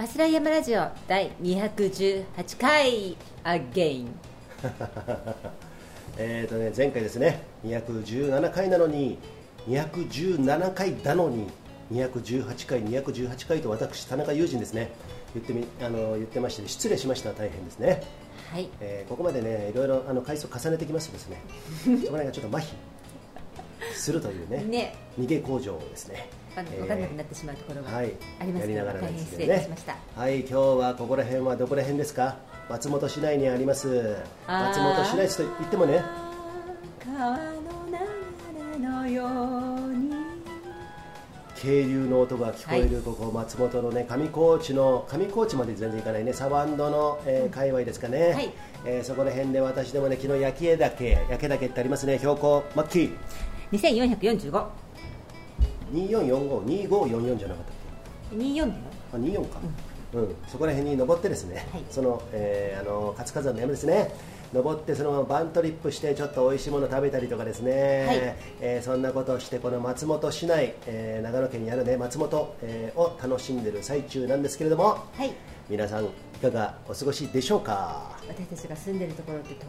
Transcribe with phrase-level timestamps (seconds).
[0.00, 4.14] パスライヤマラジオ第218回アゲイン
[6.16, 9.18] えーとね前回ですね217回なのに
[9.68, 11.48] 217回だのに
[11.92, 14.90] 218回218回と私田中友人ですね。
[15.34, 17.32] 言ってみあの言ってまして失礼しました。
[17.32, 18.02] 大変ですね、
[18.50, 18.70] はい。
[18.80, 21.42] えーここまでねいろいろあの回数重ねてきますとですね。
[21.84, 22.74] そこら辺がちょっと麻痺
[24.00, 24.94] するというねね。
[25.18, 26.28] 逃げ工場ですね。
[26.54, 34.16] 分からなくなってしまうところがありますけど、大変失礼しました、ね、はい今日はここら辺はどこら辺ですか松本市内にあります。
[34.46, 36.02] 松本市内と言ってもね。
[37.04, 37.42] 川の
[37.86, 39.26] 流れのよ
[39.86, 40.10] うに。
[41.56, 48.50] 渓流の音が聞こえる、ここ松本のね上高地の上高地まで全然行かないねサバンドの、えー、界隈ですかね、はい、
[48.86, 52.18] えー、そこら辺で私でもね昨日焼き岳焼け岳ってありますね。
[52.18, 53.12] 標高末期。
[53.72, 54.66] 2445
[55.92, 57.74] 2445、2544じゃなかったっ
[58.30, 58.72] け？24だよ。
[59.12, 59.60] あ24か、
[60.14, 64.12] うん、うん、そこら辺に登ってですね、はい、その、えー、あの活火山の山ですね。
[64.52, 67.72] 登ってそのままバントリップしてちょっと美味しいもの食べたりとかですね、
[68.06, 75.32] はい、えー、そんなことをしてこの松本市内、えー、長野県にある、ね、松本、えー、を楽しんでる最中なんですけれども、はい、
[75.68, 76.08] 皆さんい
[76.42, 78.18] かがお過ごしでしょうか？
[78.26, 79.68] 私たちが住んでるところってとっ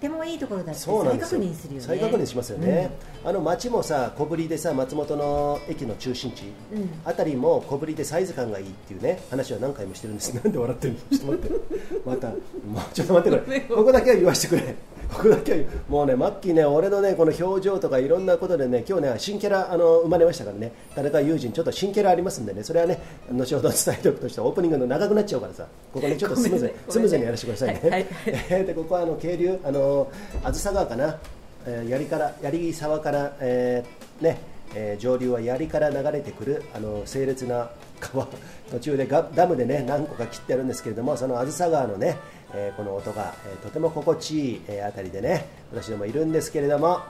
[0.00, 1.86] てもいいところだってそうなん再確認するよね。
[1.86, 2.90] 再確認しますよね、
[3.24, 6.90] あの街もさ小ぶりでさ松本の駅の中心地、うん。
[7.04, 10.32] あたりも小ぶりでサイズ感がいいっていうね話は何回もしてるんです。
[10.34, 10.98] なんで笑ってるの？
[11.18, 11.60] ちょっと待って。
[12.06, 13.60] またもうちょっと待ってくれ。
[13.60, 14.74] ここだけは言わせてくれ
[15.12, 20.72] ここだけもうねマッキーね俺のねこの表情とかいろんなことでね今日ね新キャラあの生まれましたからね。
[20.94, 22.62] 田中友人ちょっと新キャラありますんでね。
[22.62, 25.66] それはね後ほど伝えておくとしてオープニングの長くなっちゃうからさ。
[25.92, 26.78] ここねちょっとスムーズにね。
[26.88, 28.06] スムーズにやらせてくださいね、はいはい。
[28.26, 30.08] え ーでここはあの渓流あの
[30.44, 31.18] あずさ川かな、
[31.66, 34.38] えー、槍から槍沢から、えーね
[34.74, 37.70] えー上流は槍から流れてくるあの清烈な
[38.00, 38.28] 川。
[38.70, 42.18] 途中でガダムでね何個か切ってあるんですけれどもそのあずさ川のね、
[42.54, 47.00] えーこの音が、えーとても心地いい、えーあたりでね私どもいるんですけれども。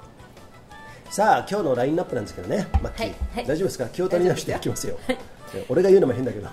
[1.10, 3.46] さあ今日のラインナップなんですけどねマッキー、はいはい。
[3.46, 3.86] 大丈夫ですか？
[3.86, 5.18] 気を取り直していきますよ、えー
[5.70, 6.48] 俺が言うのも変だけど。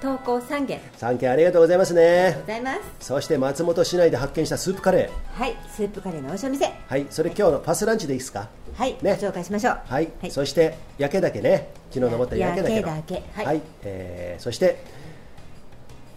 [0.00, 0.78] 投稿3件。
[1.00, 2.36] 3件ありがとうございますね。
[2.42, 2.80] ございます。
[3.00, 5.40] そして松本市内で発見したスープカレー。
[5.40, 6.72] はいスープカレーのお店。
[6.86, 8.48] はい、それ今日のパスランチでいいですか？
[8.76, 9.18] はい、ね。
[9.20, 9.78] ご紹介しましょう。
[9.88, 12.86] はい、そして焼け岳ね、昨日登った焼け岳の。
[12.88, 13.56] 焼け岳は、はい。
[13.56, 14.76] いえーそして。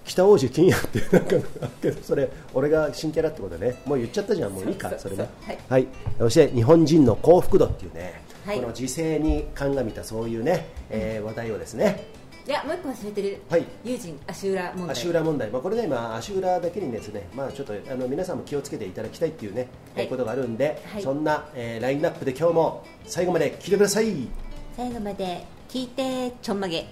[0.09, 3.81] 北王子金也ってなんかあるけどそれ俺が新キャラってことでね。
[3.86, 4.52] もう言っちゃったじゃん。
[4.52, 4.92] もういいか。
[4.97, 5.30] それね。
[5.70, 5.88] はい、
[6.18, 8.59] そして日本人の幸福度っていうね、はい。
[8.59, 12.08] この時勢に鑑みたそういうね、えー話題をですね。
[12.48, 13.66] いやもう一個忘れてる、はい。
[13.84, 14.92] 友人足裏問題。
[14.92, 21.03] 足裏問題、まあ、これね、まあ、足裏だけにですね、まあ、ちょっとあの皆さんも気をつけていただきたいっていうね、えーはいことがあるんで、はい。
[21.03, 24.28] そんな、えーラインナップで今日も最後まで聞いてください。
[24.75, 26.88] 最後まで聞いてちょんまげ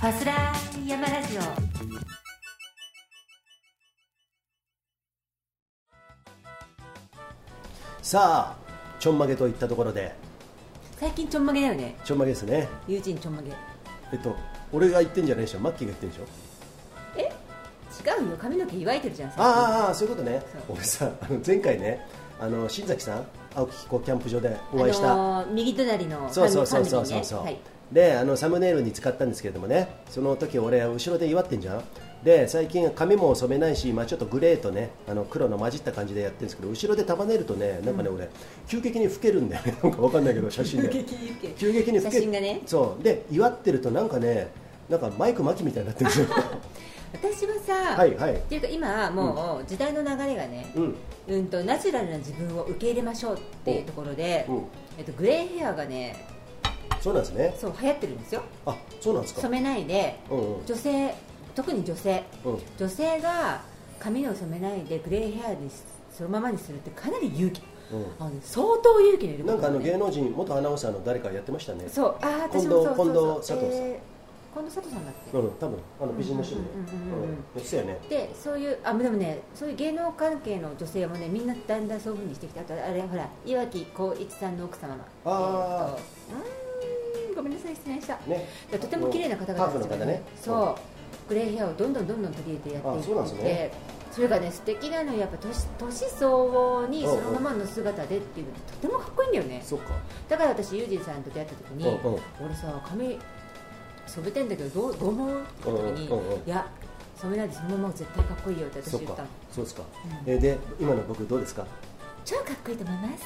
[0.00, 1.40] ファスラー山ラジオ。
[8.00, 8.56] さあ
[8.98, 10.14] ちょんまげといったところで。
[10.98, 11.96] 最近ちょんまげだよね。
[12.02, 12.66] ちょんまげですね。
[12.88, 13.50] 友人ちょんまげ。
[14.10, 14.34] えっと
[14.72, 15.60] 俺が言ってんじゃないでしょ？
[15.60, 16.24] マッキーが言ってんでしょ？
[17.18, 17.30] え？
[18.22, 18.36] 違うよ。
[18.38, 20.42] 髪の毛祝いてるじゃんああああそういうことね。
[20.70, 22.06] 俺さあの前回ね
[22.40, 27.22] あの新崎さん青木飛行キャンプ場でお会いした、あのー右隣のそうそうそうそうそう。
[27.22, 27.58] そう、はい
[27.92, 31.84] であのサムネイルに使ったんですけれどもねその時俺後ろで祝ってんじゃん。
[32.22, 38.28] で最近髪も染めないし、まあ、ちょっとグレーとねあの黒の混じった感じでやってるんですけど後ろで束ねるとねなんかね、俺
[38.68, 39.78] 急激に老けるんだよね。
[39.82, 40.88] なんかわかんないけど写真で。
[40.88, 41.92] 急激。
[41.92, 42.60] に老けるね。
[42.66, 43.02] そう。
[43.02, 44.48] で祝ってるとなんかね
[44.88, 46.36] なんかマイク巻きみたいになってるんですよ
[47.12, 48.34] 私はさ、はいはい。
[48.34, 50.96] っていうか今はもう時代の流れがね、うん。
[51.28, 54.64] うんとナチュラルな自分を受け入れましょうっていうところで、うん。
[54.98, 56.26] えっと、グレーヘアがね
[57.00, 57.54] そうなんですね。
[57.58, 58.42] そう流行ってるんですよ。
[58.66, 59.40] あそうなんですか。
[59.42, 60.66] 染めないでうんうん。
[60.66, 61.14] 女性
[61.54, 62.22] 特に女性。
[62.44, 62.58] うん。
[62.78, 63.62] 女性が
[63.98, 65.74] 髪を染めないでグレーヘアにし
[66.12, 67.62] そのままにするってかなり勇気。
[68.20, 71.88] あのね相当勇気のいるなんかあの芸能能人元アナウンサーの誰かやってましたね。
[71.88, 72.16] そう。
[72.20, 73.58] あー私もそう近藤佐藤さん。
[73.58, 74.10] えー
[74.52, 76.42] 近藤佐藤さんだっけ、うん多分あの美人の。
[76.42, 76.66] 人でね
[77.54, 77.86] うんうん。
[77.86, 77.98] ね。
[78.08, 82.60] でそういうあでもねそういう芸能関係の女性もねみんなだんだんそういうふうにしてきて。
[82.60, 86.59] あとあれほら岩城浩一さんの奥様のあえー
[87.34, 88.18] ごめんなさい失礼した。
[88.26, 88.46] ね。
[88.70, 90.22] でとても綺麗な方々ハーフの方ね。
[90.40, 91.28] そう。
[91.28, 93.72] グレーヘアをどんどんどんどん取り入れてやっていってですね。
[94.10, 99.62] それがね素敵なのよやっぱ年年相応にそのままの姿でっていうのとてもかっこいいんだよね。
[99.64, 99.90] そっか。
[100.28, 101.86] だから私ユージンさんと出会った時に
[102.44, 103.18] 俺さ髪
[104.06, 106.66] 染めてんだけどどうどう思うって時にいや
[107.16, 109.28] 染めないでそのまま絶対かっこいいよって私言ったの。
[109.52, 109.82] そうですか。
[110.26, 110.32] うん。
[110.32, 111.64] えで今の僕どうですか？
[112.24, 113.24] 超かっこいいと思います。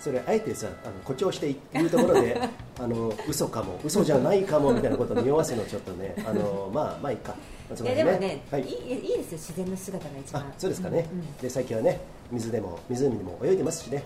[0.04, 2.40] それあえてさあの誇張して言うところで
[2.78, 7.34] あの嘘かも嘘じゃないかもみたいなことを匂わせのちょっとねあの まあまあいいか。
[7.82, 8.62] いやでもね、はい。
[8.62, 10.42] い、いいいですよ自然の姿が一番。
[10.42, 12.00] あそうですかね、うんうんで最近はね
[12.30, 14.02] 水でも湖でも泳いでますしね、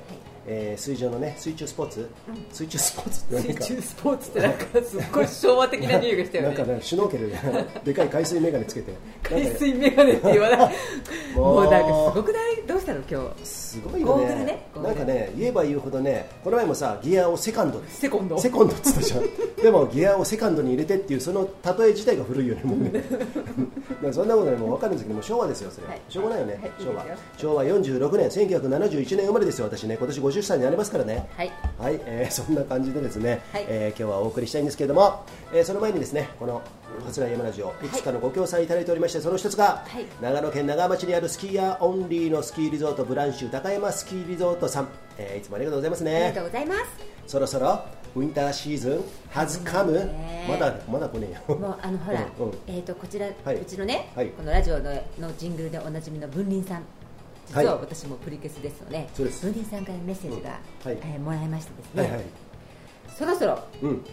[0.50, 2.08] えー水上のね水中スポーツ、
[2.52, 3.24] 水中スポーツ？
[3.24, 3.64] って 何か？
[3.64, 7.36] 水中スポーツってなんかすっごい昭和的な匂いがしたよねなんかねシュノーケルで
[7.84, 8.92] でかい海水眼鏡つけて。
[9.22, 10.74] 海水メガネって言わない。
[11.36, 12.62] もうなんかすごくない？
[12.66, 13.46] どうしたの今日？
[13.46, 14.26] すごいよね。
[14.44, 14.66] ね？
[14.82, 18.38] なんかね言えば言うほどねこの前もさギアをセカンドセコンド。
[18.38, 19.22] セコンドっつったじゃん。
[19.62, 21.48] でもギアをセカンドに入れてっていうその
[21.78, 23.04] 例え自体が古いよねもうね。
[24.12, 26.00] そんなことねもう分かるんですけどもう昭和ですよそれ、はい。
[26.08, 26.72] しょうがないよね、はい。
[26.78, 27.04] 昭和。
[27.36, 29.96] 昭和46年1971年生まれですよ私ね。
[29.98, 31.28] 今年50歳になりますからね。
[31.36, 31.52] はい。
[31.78, 33.64] はい、えー そんな感じでですね、はい。
[33.68, 36.62] えー今日はお送りしたいんですけれども、えーその前にですねこの
[36.98, 37.88] 「ファスラジオ」い。
[37.88, 40.06] くつかのご協賛いただいておりましてその一つが、はい。
[40.20, 44.88] 長野県長浜町にあるスキーヤーオンリーのスキーリゾートブランシュ高山スキーリゾートさん、
[45.18, 46.80] えーいつもありがとうございますありがねとうございます。
[47.26, 47.80] そろそろ
[48.16, 50.46] ウィンターシーズンハズカムね。
[50.48, 51.58] まだまだ来ねえよ。
[51.58, 52.58] もうあのほら、うんうん。
[52.66, 53.56] えー、とこちら、はい。
[53.56, 54.28] うちのね、はい。
[54.28, 56.82] このラジオののジングルでおなじみの文林さん
[57.48, 59.44] 実ははい私もプリケスですので、そうです。
[59.44, 60.90] 文林さんからメッセージが、うん。
[60.92, 60.98] はい。
[61.02, 62.24] えーもらいましてですね、はいはい。
[63.16, 64.04] そろそろうん。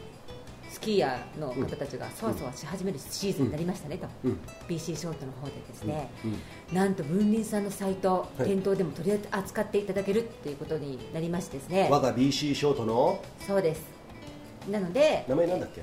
[0.70, 4.40] スキーヤーの方たちがそわそわし始めるシーズンになりましたねと、うん。
[4.68, 6.28] BC ショートの方でですね、う
[6.74, 6.76] ん。
[6.76, 8.44] なんと文林さんのサイト、い。
[8.44, 11.88] 店頭でも取り扱っていただけるっていうことになりましてですね。
[11.90, 13.22] 我が BC ショートの？
[13.48, 13.82] そうです。
[14.70, 15.82] なので名前なんだっけ？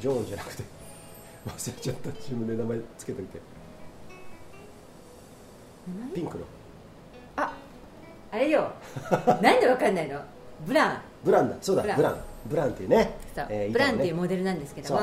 [0.00, 0.62] ジョーンじゃなくて。
[1.44, 2.10] 忘れちゃった。
[2.10, 3.40] 自分で名前つけといて
[6.14, 6.44] ピンクの。
[7.36, 7.52] あ
[8.30, 8.70] あれよ。
[9.42, 10.20] なんでわかんないの？
[10.66, 11.02] ブラン。
[11.24, 11.56] ブランだ。
[11.60, 12.16] そうだブラン。
[12.46, 12.70] ブラン。
[12.70, 13.16] っていうね。
[13.34, 13.46] そう。
[13.50, 15.00] えーブランっていうモデルなんですけども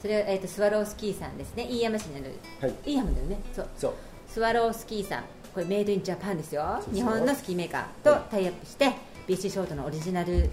[0.00, 1.64] それは、えー、とスワロースキーさんですね。
[1.64, 2.74] 飯山市にある、はい。
[2.84, 3.38] 飯山だよね。
[3.54, 3.68] そう。
[3.76, 3.92] そう。
[4.28, 5.24] スワロースキーさん。
[5.52, 6.80] これメイドインジャパンですよ。
[6.92, 8.92] 日本のスキーメーカーとタイアップして
[9.26, 10.48] BC ショートのオリジナル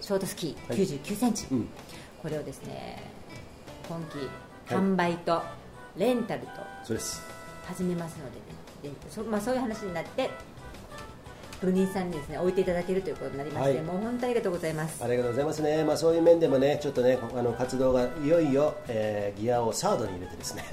[0.00, 0.78] ショートスキーはい。
[0.78, 1.68] 9 9センチ、うん。
[2.22, 3.02] これをですね
[3.88, 4.18] 今季
[4.74, 4.82] はい。
[4.84, 5.42] 販売と
[5.96, 6.48] レンタルと
[7.66, 8.38] 始めますので,、
[8.90, 10.30] でそまあ、そういう話になって
[11.60, 13.84] ブニーさんにですね置いていただけるということになりまして、はい。
[13.84, 15.02] もう本当にありがとうございます。
[15.02, 20.64] ありがとうございますね、まあ、そういう面でもねちょっとねあの活動がいよいよ、えーギアをサードに入れてですね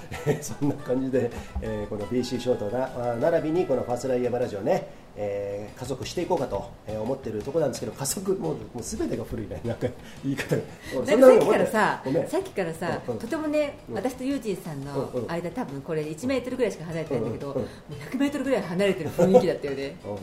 [0.40, 1.30] そんな感じで、
[1.60, 9.60] えーこの BC ショートなあ並びにこのファスライヤマラジオね、えー加速していこうかと、えー思っているところなんですけど加速もうもう全てが古いね。
[9.64, 9.86] なんか
[10.22, 10.62] 言い方が。
[10.96, 13.18] 俺なんかさっきからささっきからさ、うんうん。
[13.20, 15.30] とてもね、うん私とユージンさんのうんうん。
[15.30, 17.64] 間、多分これ1メートルぐらいしか離れてないんだけど、もう
[18.12, 20.20] 100メートルぐらい離れてる雰囲気だったよね うんあの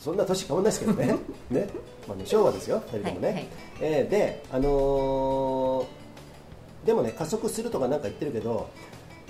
[0.00, 1.06] そんな年変わんないですけどね。
[1.50, 1.68] ね、
[2.08, 3.26] まあ、ね昭和ですよ、2人ともね。
[3.28, 3.48] はいはい。
[3.80, 5.86] えーで、あのー
[6.86, 8.68] でもね、加速するとかなんか言ってるけど、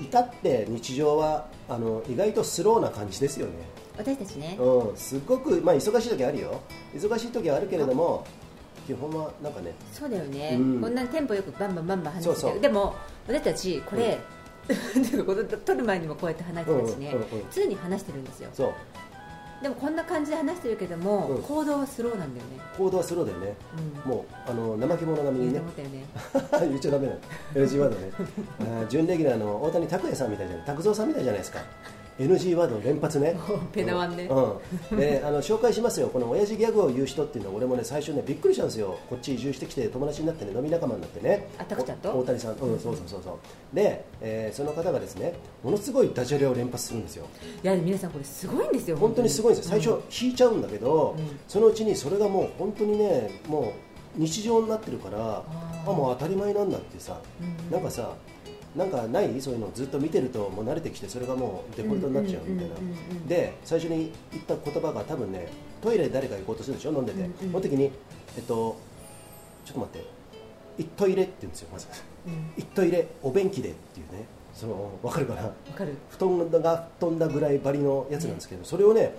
[0.00, 3.52] 至って日常はあの意外とスローな感じですよね、
[4.00, 6.60] 私たちね、うん、すごく、まあ、忙しい時あるよ、
[6.94, 8.24] 忙しい時はあるけれども、
[8.86, 10.80] 基本はなんかね、そうだよね、うん。
[10.80, 12.94] こんなにテンポよくバンバンバンバン話してでも
[13.28, 14.18] 私たちこれ、
[14.68, 18.50] うか この撮る前にもこうやって話してたしね、うんうんうん常に話してるんですよ。
[18.54, 18.72] そう、
[19.62, 21.42] でもこんな感じで話してるけども、うん。
[21.42, 22.58] 行動はスローなんだよね。
[22.78, 23.54] 行動はスローだよね、
[24.04, 24.10] うん。
[24.10, 25.60] もうあの怠け者並みにね。
[25.76, 26.04] 言ね。
[26.68, 27.20] 言っちゃダメなの
[27.54, 28.86] NG ワードね。
[28.88, 30.66] 準レギュラーの大谷拓也さんみたいじゃない。
[30.66, 31.60] 拓三さんみたいじゃないですか
[32.20, 33.34] NG ワードの連発ね。
[33.72, 34.28] ペナワンね。
[34.90, 36.08] うん、であの紹介しますよ。
[36.08, 38.98] この親父ギャグを言う人っていうのは俺もね最初ねびっくりしたんですよ。
[39.08, 41.48] こっち移住してきて友達になってね飲み仲間になってね。
[41.58, 42.10] あ拓ちゃんと？
[42.10, 42.52] お大谷さん。
[42.52, 43.34] うんそうそうそうそう。
[43.74, 47.24] で、えーその方がですねものすごいダジャレを連発するんですよ。
[47.64, 49.70] いや皆さんこれすごいんですよ本当にすごいんですよ。
[49.70, 51.24] 最初引いちゃうんだけど、うん。
[51.48, 53.72] そのうちにそれがもう本当にねも
[54.16, 55.42] う日常になってるから
[55.86, 57.70] あもう当たり前なんだってさ、うん。
[57.70, 58.12] なんかさ
[58.76, 59.40] なんかない？
[59.40, 62.76] そういうのずっと見てるともう慣れてきてそれがもうデフォルトになっちゃうみたいな。
[62.76, 65.48] うんうんうんうんうんで最初に言った言葉が多分ね
[65.82, 66.92] トイレで誰か行こうとするでしょ？
[66.92, 67.26] 飲んでて、うん。
[67.26, 67.90] うんその時に
[68.36, 68.76] えっと
[69.64, 70.06] ちょっと待って
[70.82, 71.86] 「いっと入れ」って言うんですよまず。
[72.26, 74.24] うん「いっと入れお便器で」っていうね。
[74.52, 75.42] その分かるかな？
[75.42, 75.94] わかる。
[76.10, 79.14] 布団が布団だぐらいバリのやつなんですけど、それをね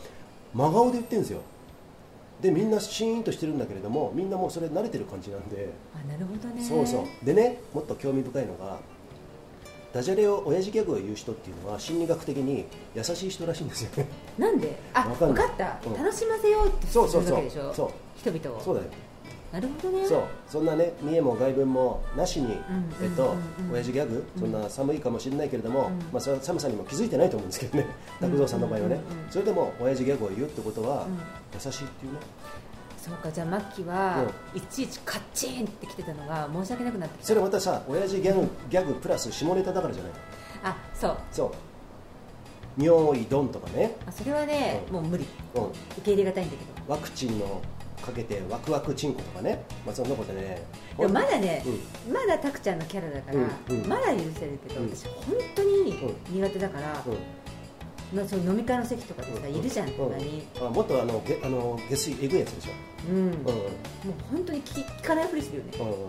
[0.53, 1.39] 真顔で言ってるんですよ。
[2.41, 5.70] でみんなシーンとしてるんだけれどもみんなもうそれ慣れてる感じなんで。
[5.96, 6.62] あなるほどね。
[6.62, 7.25] そうそう。
[7.25, 8.79] でねもっと興味深いのが
[9.93, 14.07] ダジャレを親父ギャグを言う人っていうのは心理学的に優しい人らしいんですよね。
[14.38, 14.77] なんで？
[14.93, 15.93] あわか分かった、うん。
[15.93, 17.74] 楽しませようってするそうそうそうわけでしょ？
[17.74, 18.62] そう人々を。
[18.62, 18.88] そうだよ
[19.51, 20.07] なるほどね。
[20.07, 20.24] そう。
[20.48, 22.51] そんなね見栄も外文もなしに、ん
[23.03, 23.65] えっとうんうん。
[23.67, 26.00] うん親父ギャグそんな寒いかもしれないけれども、うん。
[26.13, 27.86] まあ、それは寒さにも気づいてないと思うんですけどね。
[28.21, 29.01] 拓三さんの場合はね、うん。
[29.01, 31.19] うんうんうんそれでも親父ギャグを言うってことは、うん。
[31.53, 32.19] 優しいっていうね
[33.01, 37.27] そうかじゃあマッキーは、いちいちカッチンってきてたのが申し訳なくなってきた。
[37.29, 40.12] それまたさ親父ギャグギャグプラス下ネタだからじゃない
[40.63, 41.17] あそう。
[41.31, 41.51] そう
[42.81, 44.93] 「尿意ドン」とかね、あそれはね、うん。
[44.93, 45.25] もう無理。
[45.55, 46.93] うん、受け入れがたいんだけど。
[46.93, 47.60] ワクチンの
[48.05, 50.63] かけてワクワクチンコとかね、まあ、そんなことでね。
[50.96, 51.63] でもまだね、
[52.08, 53.81] うまだタクちゃんのキャラだから、うん。
[53.81, 53.89] うん。
[53.89, 54.89] まだ許せるけど、うん。
[54.96, 55.98] 私本当に
[56.29, 57.17] 苦手だから、うん
[58.13, 62.72] まあ、そういう飲み会の席とかでさ、うんいるじゃんたまに、あもっとあのげあの下水えぐいやつでしょ、
[63.10, 63.18] うん。
[63.18, 63.36] うんもう
[64.32, 65.94] 本当に聞聞かないふりするよね、うんうん。
[65.94, 66.08] うん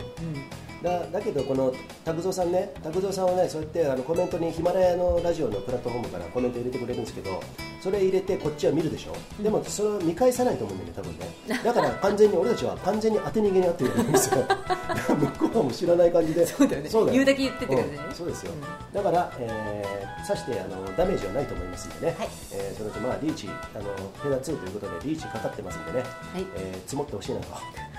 [0.82, 1.72] だだけどこの
[2.04, 7.40] 拓蔵さんね拓蔵さんはねそうやってあのコメントにヒマラヤのラジオのプラットフォームからコメント入れてくれるんですけど
[7.80, 11.62] それ入れてこっちは見るでしょ、でもそれを見返さないと思うんだよね多分ね。
[11.64, 14.44] だから完全に俺たちは完全に当て逃げにあってるんですよ
[15.18, 16.46] 向こうはもう知らない感じで。
[16.46, 16.88] そうだよね。
[17.10, 17.98] 言うだけ言っててくれるね。
[18.08, 18.14] うん。
[18.14, 18.94] そうですよ、うん。
[18.94, 22.28] だから、えー、さしてあのダメージはないと思いますんでね、はい。
[22.52, 23.84] えーそのうちまあリーチあの
[24.22, 25.98] ペダ2ということでリーチかかってますんでね、
[26.32, 26.46] はい。
[26.56, 27.46] えー積もってほしいなと、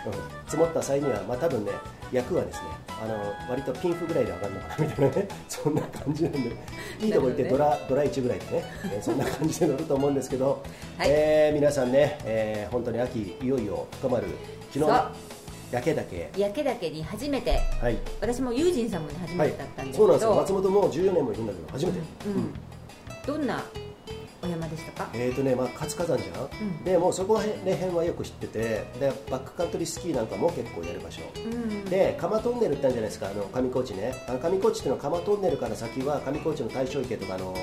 [0.06, 0.14] うん、
[0.46, 1.72] 積もった際には、まあ、多分ね
[2.14, 2.64] 役はですね
[3.04, 3.16] あの
[3.50, 6.40] 割とピンフぐらいで上がるのかなみたいなね そんな感じなんで
[7.02, 10.62] いいとこ行ってドラ,、ドラ1ぐらいでね、えー そんな感じで乗ると思うんですけど、
[10.98, 11.10] はい。
[11.10, 14.28] えー皆さんね、えー本当に秋いよいよ深まる
[14.72, 15.12] 昨日
[15.72, 17.60] 焼けだけ焼けだけに初めて。
[17.82, 17.98] はい。
[18.22, 20.36] 私もユージンさんもね初はいめてだったんですけそうど、なんですよ。
[20.36, 22.54] 松本も14年もいるんだけど初めて、うん。
[23.26, 23.64] どんな
[24.44, 26.84] お山でしたか、えーとねまあ、活火山じゃん、うん。
[26.84, 28.60] でもうそこら辺はよく知ってて
[29.00, 31.86] でバックカントリースキーなんかも結構やる場所、うん。
[31.86, 34.14] で鎌トンネルってあるじゃないですかあの上高地ね。
[34.28, 37.56] あの上高地っていうのは鎌トンネルから先は上高地の大正池とかあの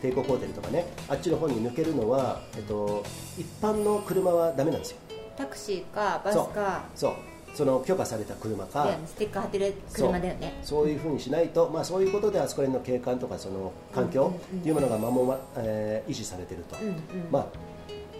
[0.00, 0.86] 帝国ホテルとかね。
[1.08, 3.04] あっちの方に抜けるのは、えっと、
[3.36, 4.98] 一般の車はダメなんですよ。
[5.36, 6.84] タクシーかバスか。
[6.94, 7.12] そう
[7.54, 8.84] その許可された車か。
[8.84, 10.58] でステッカー貼ってる車だよね。
[10.62, 10.88] そう。
[10.88, 16.96] いうふうにしないと、まあ、そういうことであそこら辺の景観とかその環境っていうものが守、まえー維持されてると、うんうん。
[17.30, 17.46] まあ、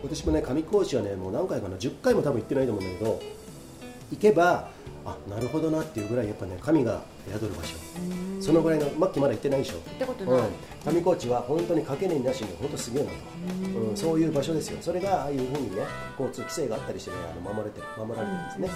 [0.02, 3.20] 私もね上高地はねもう何回かな10回も多分行ってないと思うんだけど
[4.10, 4.70] 行けば
[5.04, 7.76] あなるほどなっていうぐらいやっぱね神が宿る場所。
[8.12, 9.74] うんそのぐらいのマッキーまだ行ってないでしょ。
[9.74, 10.40] 行ったことない、
[10.86, 13.16] うん、上高地は本当にかけねえなしに本当すげえなと、
[13.78, 14.78] うん、そういう場所ですよ。
[14.80, 15.82] それがああいうふうにね
[16.18, 18.70] 交通規制があったりしてねあの守れて守られてるんですね、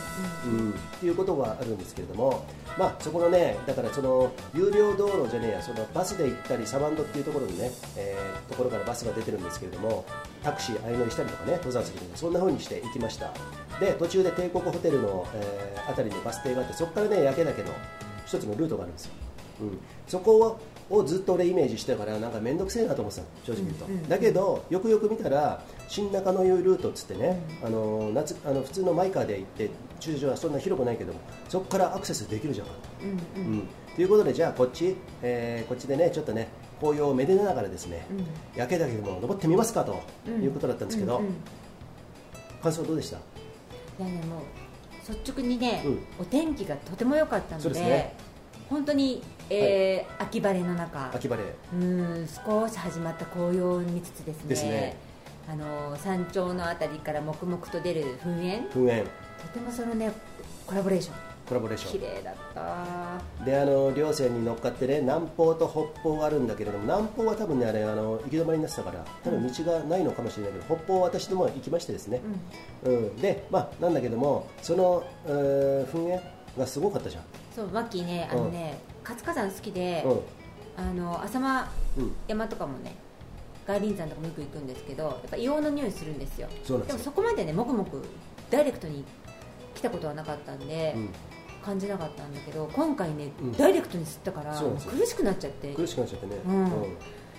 [0.45, 2.45] うんっていうことがあるんですけれども、
[2.79, 10.05] まあ、そこのねだからその有料道路じゃねえやそのバスで行ったりサバンドっていうところにね、えーところからバスが出てるんですけれども
[10.43, 13.33] タクシー相乗りしたりとかね登山するとかそんな風にして行きました。
[13.81, 17.69] で途中で帝国ホテルの、えーあたりにバス停があってそこからね焼け岳の
[18.35, 19.13] 一つのルートがあるんですよ、
[19.63, 20.61] うん、そこを
[20.91, 23.29] をずっと俺イメージしてたからなんか面倒くせえなと思ってたの。
[23.47, 32.67] 正直言うと、うんうんだけどよくよく見たら新中野湯ルートっつってね、あの夏あの普通のマイカーで行って駐車場はそんな広くないけどもそこからアクセスできるじゃん。
[33.37, 33.53] うんうん。
[33.53, 36.49] うん、ということでじゃあこっち、えーこっちでねちょっとね
[36.81, 38.27] 紅葉をめでながらですね、うん。
[38.55, 40.43] 焼け岳でも登ってみますかとうん。
[40.43, 41.35] いうことだったんですけど、うんうん。
[42.63, 43.17] 感想どうでした？
[43.17, 43.21] い
[44.01, 44.43] やねも
[45.09, 45.99] う率直にね、うん。
[46.21, 48.15] お天気がとても良かったのそうでですね
[48.75, 51.09] 本当に、えー秋晴れの中。
[51.15, 51.45] 秋晴れ。
[51.73, 54.49] うん少し始まった紅葉を見つつですね。
[54.49, 54.97] ですね。
[55.49, 58.69] あの山頂のあたりから黙々と出る噴煙。
[58.71, 59.03] 噴煙。
[59.05, 60.11] とてもそのね
[60.67, 61.15] コラボレーション。
[61.47, 63.43] コラボレーショ綺麗だった。
[63.43, 72.21] ンであの稜線に乗っかってね南方と北方があるんだけれども南方は多分ねあれあの行き止まりになってたから多分道がないのかもしれないけど、北方は私ども行きましてですね、
[72.83, 73.17] うん。
[73.19, 76.21] でまあなんだけどもその、えー噴煙
[76.59, 77.23] がすごかったじゃん
[77.55, 80.21] そうマッキーねあのね、活火山好きで、うん。
[80.77, 82.13] あの浅間うん。
[82.27, 82.97] 山とかもね
[83.67, 86.49] 外輪山とかもよく行くんですけどやっぱ硫黄の匂いするんですよ。
[86.67, 88.03] でもそこまでねもくもく
[88.51, 89.05] ダイレクトに
[89.75, 91.09] 来たことはなかったんで、うん。
[91.65, 93.53] 感じなかったんだけど今回ね、うん。
[93.53, 95.73] ダイレクトに吸ったから苦しくなっちゃって。
[95.75, 96.71] 苦しくなっちゃってね、うん。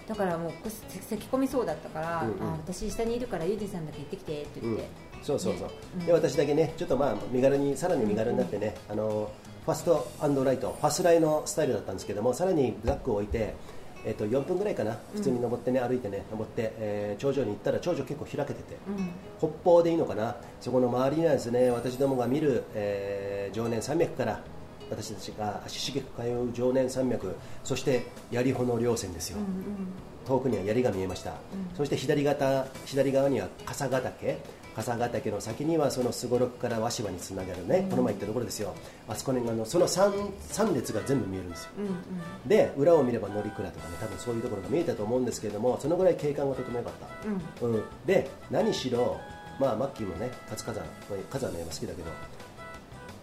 [0.08, 2.54] だからもうせ咳込みそうだったから、うんうん。
[2.54, 4.90] あ私下にいるからユージさんだけ行ってきてって言って、
[5.22, 5.74] そうそうそう、ね。
[6.00, 6.06] うん。
[6.06, 9.30] で私だけねちょっとまあ身軽にさらに身軽になってね、あの
[9.66, 10.08] ファスト
[10.44, 13.56] ライトファスライのスタイルだったんですけどもさらにブラックを置いて
[14.06, 19.10] えっと4分ぐらいかな普通に登ってね、歩いてね登って、えー頂上に行ったら頂上結構開けてて、うん。
[19.40, 24.44] 北方でいいのかなそこの周りにはですね私どもが見る、えー常年山脈から
[24.92, 29.46] 私たちが足しげく通う常年山脈そして槍穂の稜線ですよ、うん
[30.28, 31.34] 遠くには槍が見えました、
[31.78, 34.40] そして左肩左側には笠ヶ岳
[34.75, 38.74] 笠ヶ岳の先にはそのすごろくから鷲羽につながるね、この前行ったところですよ。
[39.08, 40.12] あそこにあのその 3,
[40.51, 41.70] 3列が全部見えるんですよ。
[41.77, 41.96] うんうん。
[42.46, 46.94] で裏を見れば乗鞍とかね多分そういうところが見えたと思うんですけれどもそのぐらい景観がとても良かっ
[47.62, 47.84] た、うん。
[48.05, 49.17] で何しろ、
[49.60, 50.84] まあ、マッキーもね活火山
[51.32, 52.12] 火山の山好きだけど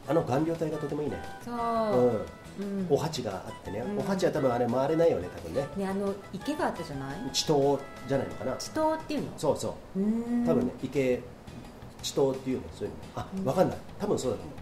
[0.08, 2.78] あの顔料体がとてもいいね、そう、うん。
[2.80, 2.86] うん。
[2.90, 3.98] お鉢があってね、うん。
[3.98, 5.66] お鉢は多分あれ回れないよね多分ね。
[5.76, 7.30] ねあの池があったじゃない？
[7.32, 7.78] 地頭
[8.08, 8.56] じゃないのかな。
[8.56, 9.28] 地頭っていうの？
[9.36, 9.72] そうそう。
[10.46, 11.20] 多分ね池
[12.02, 13.22] 地頭っていうのそういうの。
[13.22, 13.78] あ分かんない。
[13.98, 14.54] 多分そうだと思う。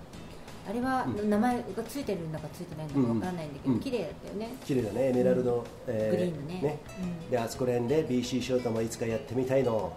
[0.69, 1.31] あれは、うん。
[1.31, 3.81] 名前がついてるんだかついてないんだかわからないんだけど、うん。
[3.81, 4.55] 綺麗だったよね。
[4.65, 5.09] 綺麗だね。
[5.09, 6.79] エメラルド、えグリーンのね。
[7.01, 7.31] うん。
[7.31, 9.93] であそこら辺で BC ショートもいつかやってみたいの。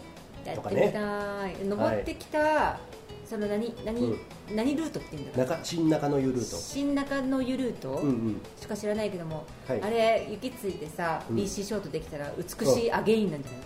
[0.45, 0.91] やってみとかね。
[0.91, 1.65] たい。
[1.65, 2.79] 登ってきた
[3.25, 4.19] その何何、うん。
[4.55, 5.47] 何ルートって言うんだろう。
[5.47, 6.57] 中新中野湯ルート。
[6.57, 8.41] 新中野湯ルート、うんうん。
[8.59, 9.81] しか知らないけども、はい。
[9.81, 11.35] あれ雪ついてさ、うん。
[11.37, 13.61] BC ショートできたら美しいアゲインなんじゃない、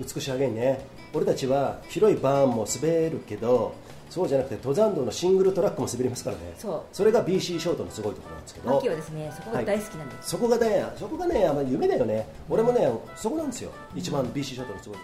[0.00, 3.74] 美しいアゲインね俺たちは広いバーンも滑るけど
[4.08, 6.54] そうじゃなくて登山道のシングルトラックも滑りますからね。
[6.58, 7.04] そう。
[7.04, 8.74] れが BC ショートのすごいところなんですけど。
[8.74, 9.32] マキはですね。
[9.34, 12.26] そこが大好きなんです、そこがねそこがねあの夢だよね。
[12.50, 13.70] 俺もねそこなんですよ。
[13.94, 14.98] 一番 BC ショートのすごい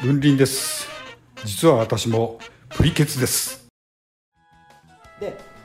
[0.00, 0.88] 雲林です。
[1.44, 2.38] 実は私も
[2.70, 3.58] プリケツです。
[3.58, 3.63] で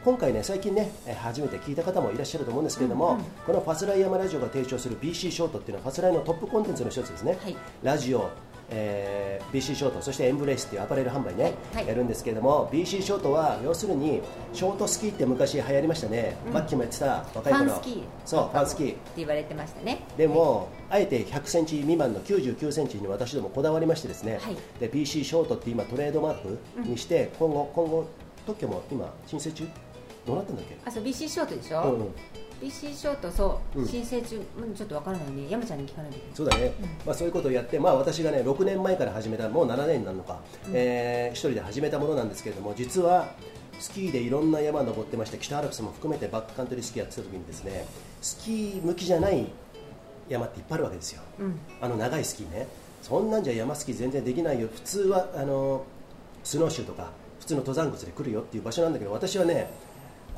[0.04, 7.58] 今回ね最近ねえー初めて聞いた方もいらっしゃると思うんですけれども、このファスライヤマラジオが提唱する BC ショートっていうのはファスライのトップコンテンツの一つですね、はい。
[7.84, 8.30] ラジオ、
[8.70, 11.54] えー BC ショートそしてエンブレイスっていうアパレル販売ね、はい。
[11.76, 14.22] はいやるんですけれども BC ショートは要するに
[14.54, 17.66] ショートスキーって昔流行りましたね、マッキーもやってた若い頃。
[17.66, 18.04] ファンスキー。
[18.26, 18.92] そうファンスキー。
[18.94, 20.04] って言われてましたね。
[20.18, 24.58] でも、あえて100センチ未満の99センチに私どもこだわりましてですね、はい。
[24.80, 28.08] で BC ショートって今トレードマークにして、今後今後
[28.46, 29.68] 特許も今申請中？
[30.26, 30.78] どうなったんだっけ？
[30.86, 32.08] あそう BC ショートでしょ、うんうん。
[32.62, 33.88] BC ショートそう、うん。
[33.88, 35.48] 申請中うんちょっとわからないね。
[35.50, 36.74] 山ちゃんに聞かないといけないそうだね、
[37.06, 40.40] まあ、そういうことをやって、まあ、私がね6年前から始めたもう7年になるのか、
[40.74, 43.34] えー一人で始めたものなんですけれども実は
[43.80, 47.86] スキーでいろんな山登ってまして北アルプスも含めてバックカントリースキーやってた時にですね
[48.22, 49.48] スキー向きじゃない
[50.28, 51.60] 山っていっぱいあるわけですよ、うん。
[51.82, 52.68] あの長いスキーね。
[53.02, 54.68] そんなんじゃ山スキー全然できないよ。
[54.74, 55.86] 普通はあの
[56.44, 57.10] スノーシューとか
[57.40, 59.70] 普通の登山靴で来るよっていう場所なんだけど私はね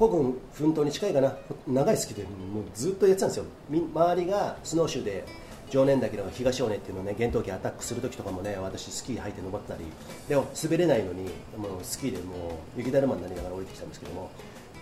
[0.01, 1.37] 古軍奮闘に近いかな。
[1.67, 2.33] 長いスキーでもう
[2.73, 3.45] ずっとやってたんですよ。
[3.69, 5.25] 周りがスノーシューで
[5.69, 9.85] 常年岳の東尾根っていうのをね厳冬期アタックする時とかもね私スキー履いて登ったり
[10.27, 14.31] でも滑れないのにもうスキーでもう雪だるまになりながら降りてきたんですけども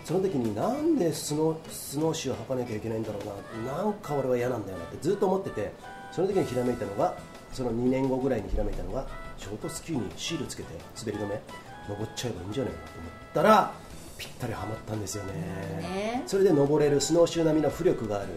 [0.04, 5.72] その時になんでスノースノーシューを履かなきゃいけないんだろうななんか俺は嫌なんだよなってずっと思ってて
[6.10, 7.16] その時にひらめいたのが
[7.52, 11.40] その2年後ぐらいにひらめいたのがショートスキーにシールつけて滑り止め
[11.88, 13.74] 登っちゃえばいいんじゃないかと思ったら
[14.20, 15.32] ぴったりはまったんですよね。
[15.80, 16.22] ね。
[16.26, 18.28] それで登れるスノーシュー並みの浮力がある。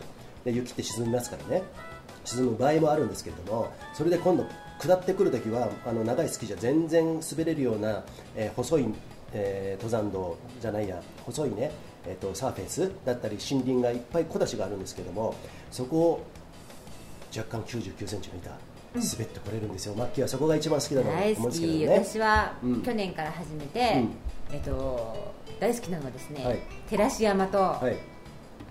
[0.46, 1.64] で雪って沈みますからね。
[2.26, 4.46] 沈む場合もあるんですけれどもそれで今度
[4.80, 8.86] 下ってくるときはあの長いスキーじゃ全然滑れるような、えー細い、
[9.34, 11.72] えー登山道じゃないや細いね、
[12.08, 15.36] えー、とサーフェイスだったり森林がいっぱい小出しがあるんですけども
[15.70, 16.26] そこを
[17.36, 18.52] 若干9 9センチの板
[18.96, 22.06] 滑ってこれるんですよ、マッキーはそこが一番好きだと思うんですけどね。
[22.06, 22.82] 私はうん。
[22.84, 24.56] 去年から始めて、うん。
[24.56, 26.60] えっと大好きなのはですね、はい。
[26.90, 27.98] 照山と、はい。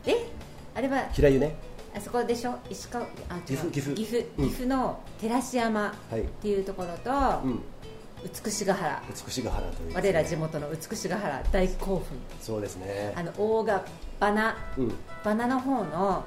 [0.06, 0.26] え？
[0.74, 1.54] あれは平湯ね。
[1.94, 2.54] あそこでしょ？
[2.70, 3.04] 石川？
[3.28, 3.94] あ岐阜岐阜。
[3.94, 4.24] 岐阜。
[4.38, 4.48] うん。
[4.48, 6.20] 岐阜の照山はい。
[6.22, 7.10] っていうところと、
[7.44, 7.60] うん。
[8.44, 9.02] 美しが原。
[9.26, 12.04] 美しが原という、我ら地元の美しが原大興奮。
[12.40, 13.12] そうですね。
[13.16, 13.84] あの大が
[14.20, 14.92] バナうん。
[15.24, 16.24] バナの方の、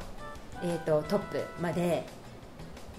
[0.63, 2.05] えー、とトップまで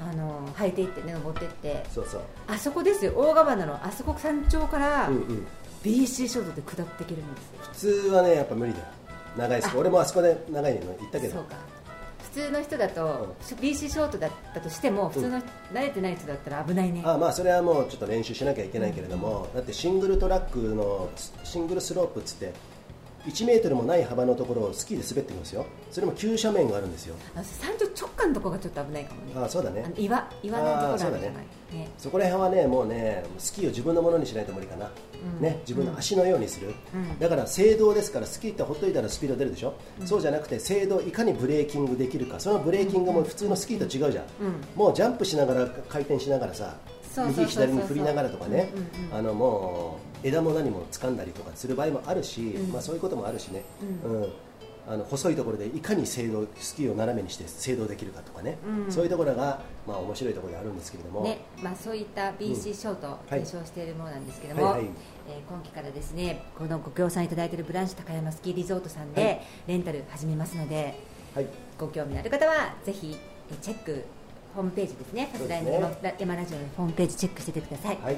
[0.01, 1.85] あの履いていってね登っていって。
[1.91, 2.23] そうそう。
[2.49, 3.13] あそこですよ。
[3.17, 5.47] 大ヶ花のあそこ山頂から、うんうん
[5.87, 7.61] BC ショートで下っていけるんですよ。
[7.61, 7.69] 普
[8.09, 8.85] 通はねやっぱ無理だよ。
[9.37, 9.79] 長いですあ。
[9.79, 11.35] 俺もあそこで長いの行ったけど。
[11.35, 11.57] そうか。
[12.23, 15.39] 普通の人だと、BC ショートだったとしても普通の、
[15.73, 17.03] 慣れてない人だったら危ないね。
[17.05, 21.09] あまあそれはもうちょっと練習しなきゃいけないけれども、だってシングルトラックの
[21.45, 22.53] シングルスロープっつって
[23.27, 25.67] 1メートルもない幅のところをスキーで滑っていくんですよ。
[25.91, 27.17] それも急斜面があるんですよ。
[27.35, 29.33] あ山頂直下のところがちょっと危ないかもね。
[29.37, 29.93] あそうだね。
[29.97, 31.21] 岩岩のところじゃない。
[31.21, 31.47] そうだね。
[31.99, 34.91] そこら辺はねもうねスキーを自分のものにしないと無理かな、
[35.39, 35.43] うん。
[35.43, 37.19] ね、自分の足のようにする、うん。
[37.19, 42.39] だから制動ですからスキーってほっといたらスピード出るでしょ、そうじゃなくて制動いかにブレーキングできるか。
[42.39, 44.55] そのブレーキングも普通のスキーと違うじゃん、うん。
[44.77, 46.77] もうジャンプしながら回転しながらさ
[47.29, 48.71] 右左に振りながらとかね。
[48.75, 49.19] うんうんうん。
[49.19, 52.73] あのもう枝も何も掴んだりとかする場合もあるし、うん。
[52.73, 53.63] まあ、そういうこともあるしね、
[54.05, 54.33] ううん。
[54.89, 58.93] あの細いところでいかに制動スキーを斜めにして制動できるかとかね、うん。
[58.93, 63.45] そういうところが、まあ、面白いところであるんですけれども、ねまあ、そういった BC ショートをはい。
[63.45, 64.83] 提唱しているものなんですけども、はいはい。
[64.85, 64.93] えー
[65.49, 69.43] 今期からですねこのご協賛いただいているブランシュ高山スキーリゾートさんで、はい。
[69.67, 71.01] レンタル始めますので
[71.35, 71.47] はい。
[71.79, 73.17] ご興味のある方はぜひ
[73.51, 74.05] えーチェック
[74.55, 75.29] ホームページですね。
[75.33, 75.73] ファスラインの
[76.19, 77.99] 山ラジオのホームページチェックしててください。
[78.03, 78.17] はい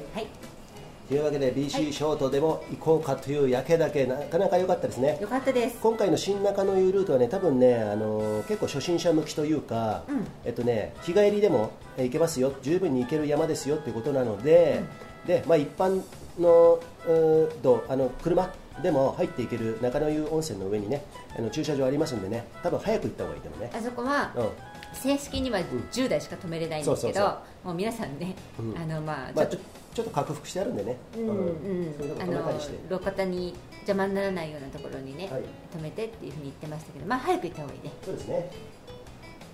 [1.08, 5.18] というわけで BC ショートでも行こうかというやけだけなかなか良かったですね。
[5.22, 5.78] よかったです。
[5.80, 10.26] 今回の新中野湯ルートはね多分ねあの結構初心者向きというか、うん。
[10.44, 12.52] えっとね日帰りでもえ行けますよ。
[12.60, 14.82] 十分に行ける山ですよということなので、
[15.26, 16.02] でまあ一般
[16.38, 21.02] のうーとあの車でも入っていける中野湯温泉の上にね
[21.34, 23.70] あの駐車場ありますんでね多分早く行った方がいいと思うね。
[23.74, 24.48] あそこはうん。
[24.94, 25.60] 正式には
[25.92, 28.76] 10台しか止めれないんですけど、もう皆さんね、うん。
[28.76, 31.94] あのまあまあ、ちょっとちょっと克服してあるんでね、うんうん。
[31.98, 32.78] そういうとこ止めたりして。
[32.88, 35.42] 路肩に邪魔にならないようなところにね、はい。
[35.76, 37.92] 止めてっていうふうに言ってましたけど、まあ早く行った方がいいね。
[38.04, 38.50] そうですね。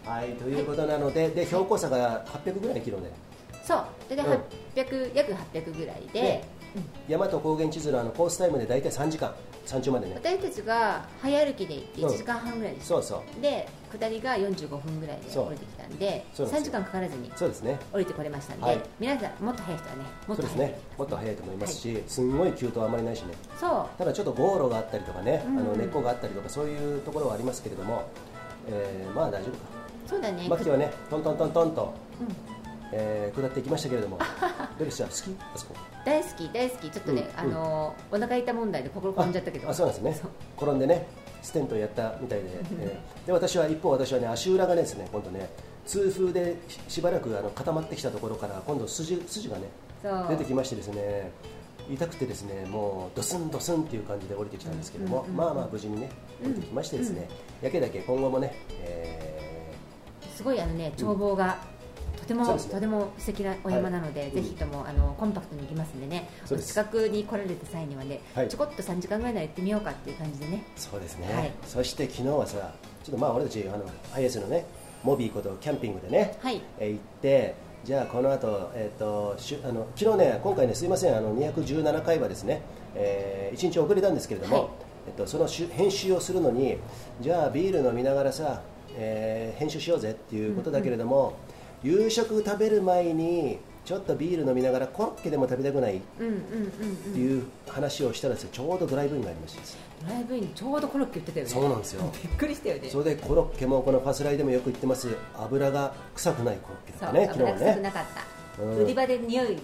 [0.05, 3.11] はいということなのでで標高差が800ぐらいキロで。
[3.65, 3.87] そう。
[4.11, 4.39] 大体
[4.75, 6.45] 800、約800ぐらいで、で
[7.09, 10.15] 山と高原地図のあのコースタイムで大体3時間山頂までね。
[10.17, 12.07] 私たちが早歩きで行ってう。
[12.07, 13.41] ん1時間半ぐらいです、そうそう。
[13.43, 16.65] で下りが45分ぐらいで降りてきたんで3そうなんですよ。
[16.65, 17.79] 時間かからずにそうですね。
[17.93, 18.81] 降りてこれましたんで、はい。
[18.99, 20.81] 皆さんもっと早い人はねもっと早いそうですね。
[20.99, 23.35] もっと早いと思いますし、すんごい急登はあまりないしね。
[23.59, 23.99] そう。
[23.99, 28.05] ただちょっと道路があったりとかね、うんあの根っこがあったりとかそういうところはありますけれども、
[28.69, 29.57] えーまあ大丈夫か。
[30.07, 30.47] そうだね。
[30.49, 32.54] マッキーはねトントントントンと、うん
[32.97, 34.19] えー下っていきましたけれども
[34.79, 35.05] どうでした？
[35.05, 35.15] 好き？
[35.55, 35.75] あそこ。
[36.05, 36.91] 大好き大好き。
[36.91, 39.69] ちょっとね、うんあのお腹痛問題で心込んじゃったけど。
[39.69, 40.29] あそうなんですね。
[40.57, 41.07] 転んでね
[41.43, 42.45] ステントやったみたいで、
[42.81, 45.49] えーで私は一方私はね足裏がねですね今度ね
[45.87, 49.65] 痛風でししばらくあの固まってきたところから今度筋筋がね
[50.31, 51.31] 出てきましてですね
[51.91, 56.09] 痛くてですねもうドスンドスンっていう感じで降りてきたんですけども、うんうんうんまあまあ無事にね
[56.43, 57.29] 降りてきましてですね、
[57.61, 59.73] やけだけ今後もね、え
[60.35, 61.59] すごいあのね眺望が、
[62.25, 64.31] とても、とても素敵なお山なので、はい。
[64.31, 66.29] ぜひともあのコンパクトに行きますんでね。
[66.47, 68.49] 近くに来られた際にはね、はい。
[68.49, 70.65] ちょこっと3時間ぐらいなら行ってみようかっていう感じでね。
[70.77, 71.53] ーそうですね、はい。
[71.67, 72.73] そして昨日はさ
[73.05, 73.85] ちょっとまあ俺たちあの
[74.15, 74.65] IS のね
[75.03, 76.63] モビーことキャンピングでね、はい。
[76.79, 82.63] えー行ってじゃあこの後、えー、としゅあの昨日ね今回ねすいませんあの217回はですね、
[82.95, 84.69] え1日遅れたんですけれども、はい。
[85.09, 86.79] えっと、その編集をするのに
[87.21, 88.63] じゃあビール飲みながらさ、
[88.97, 91.35] えー編集しようぜっていうことだけれども、
[91.85, 101.53] 夕食食べる前にちょっとビール飲みながらコロッケでも食べたくないっていう話をしたらですねちょうどドライブインがありましてですねドライブインちょうどコロッケ売ってたよね。
[101.53, 102.13] そうなんですよ。
[102.23, 102.89] びっくりしたよね。
[102.89, 105.09] それでコロッケもこのファスライでもよく言ってます。
[105.37, 107.83] 油が臭くないコロッケだったね昨油臭く日ね。
[107.83, 108.05] なかっ
[108.57, 108.77] た、うん。
[108.79, 109.59] 売り場で匂い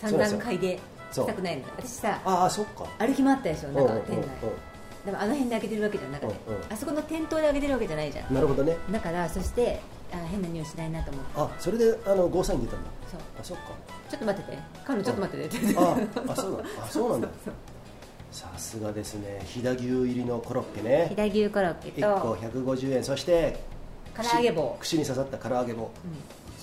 [0.00, 0.78] 散々嗅いで
[1.10, 1.62] 臭くないの。
[1.76, 2.84] 私さああそっか。
[2.98, 4.26] 歩き回ったでしょなんか店内、
[5.04, 6.62] でもあの辺で開けてるわけじゃなくて、うんうん。
[6.68, 8.34] あそこの店頭で開けてるわけじゃないじゃん。
[8.34, 8.76] なるほどね。
[8.90, 9.80] だからそして
[10.12, 11.30] あ変な匂いしないなと思って。
[11.36, 12.90] あそれであのゴーサイン出たんだ。
[13.10, 13.20] そう。
[13.40, 13.62] あそっか。
[14.08, 14.58] ちょっと待ってて。
[14.84, 15.78] 彼女ちょっと待ってて。
[15.78, 15.96] あ
[16.28, 17.28] あそうなんだあ そうなんだ。
[18.32, 19.42] さすがですね。
[19.46, 21.06] 飛騨牛入りのコロッケね。
[21.08, 23.04] 飛騨牛コロッケ1個と150円。
[23.04, 23.58] そして
[24.14, 24.76] 唐揚げ棒。
[24.80, 25.90] 串に刺さった唐揚げ棒、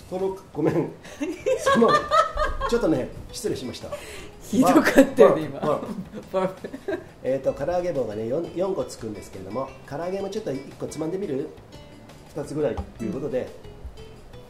[0.09, 0.91] そのごめん。
[1.59, 1.89] その
[2.69, 3.89] ちょっとね失礼しました。
[4.43, 5.81] ひどかったよね今。
[7.23, 11.49] えー、と唐揚げ棒がね 4, 4個つくんですけれども唐揚げもちょっと1個つまんでみる？
[12.35, 13.47] 2つぐらいということで、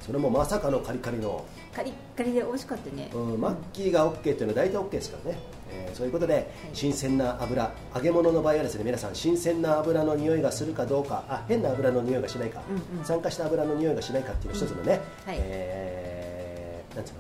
[0.02, 5.40] それもまさかのカリカリの、カリッカリで美味しかったね、うん、マッキーが OK っていうのは大体 OK ですからね、
[5.72, 7.72] えーそういうことで、新鮮な油。
[7.96, 11.24] 揚げ物の場合はですね皆さん新鮮な油の匂いがするかどうか。
[11.30, 13.06] あ変な油の匂いがしないか、うんうん。
[13.06, 15.38] 酸化した油の匂いがしないかっていうの一つのね、はい。
[15.40, 17.20] えーなんつうの？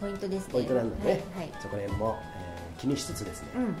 [0.00, 0.52] ポイントですね。
[0.52, 1.52] ポイントなんでね、はい、はい。
[1.60, 3.74] そこら辺も、えー気にしつつですね、うんうん。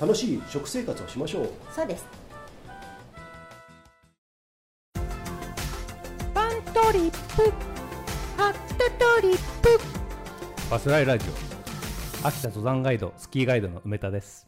[0.00, 1.50] 楽しい食生活をしましょう。
[1.74, 2.06] そうです
[6.86, 7.52] トリップ。
[8.36, 8.84] ハット
[9.16, 9.68] トリップ。
[10.70, 11.26] バスライラジ
[12.22, 12.28] オ。
[12.28, 14.46] 秋田登山ガイドスキーガイドの梅田です。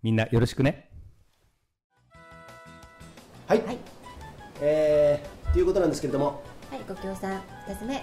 [0.00, 0.88] みんなよろしくね。
[3.48, 3.78] はい、はい。
[4.60, 6.44] えー、ということなんですけれども。
[6.70, 7.42] はい、ご協賛。
[7.66, 7.94] 2つ目。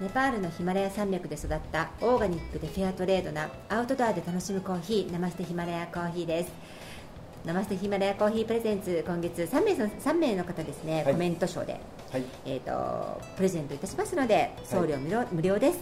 [0.00, 6.52] ネパールのヒマラヤ山脈で育ったオーガニックでフェアトレードなアウトドアで楽しむコーヒーナマステヒマラヤコーヒーです
[7.44, 11.12] ナマステヒマラヤコーヒープレゼンツ今月3名さん3名の方ですね、はい。
[11.12, 11.78] コメント賞で、
[12.10, 12.22] はい。
[12.46, 15.78] えー、とプレゼントいたしますので送料無料,、無料です。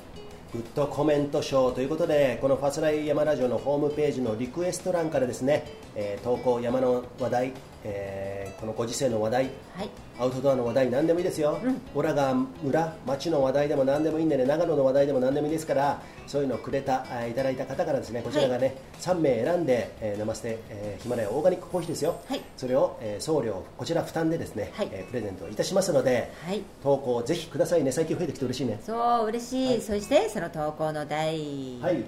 [0.53, 7.53] グッドコメント賞ということでこのファスライ山ラジオのホームページのリクエスト欄からですね、えー投稿山の話題、
[7.85, 9.43] えーこのご時世の話題
[9.77, 9.91] はい。
[10.21, 11.81] アウトドアの話題何でもいいですよ、うん。
[11.97, 22.41] オラが村町の話題でも何でもいいんでね長野の話題でも何でもいいですからそういうのをくれたあいただいた方からですねこちらがね、3名選んで、えー、ナマステ、えーヒマラヤオーガニックコーヒーですよ、はい。
[22.57, 24.89] それを、えー送料こちら負担でですね、はい。
[24.93, 26.63] えープレゼントいたしますのではい。
[26.85, 27.91] 投稿ぜひくださいね。
[27.91, 28.81] 最近増えてきて嬉しいね。
[28.87, 29.81] そう嬉しい、はい。
[29.81, 32.05] そしてその投稿の第はい。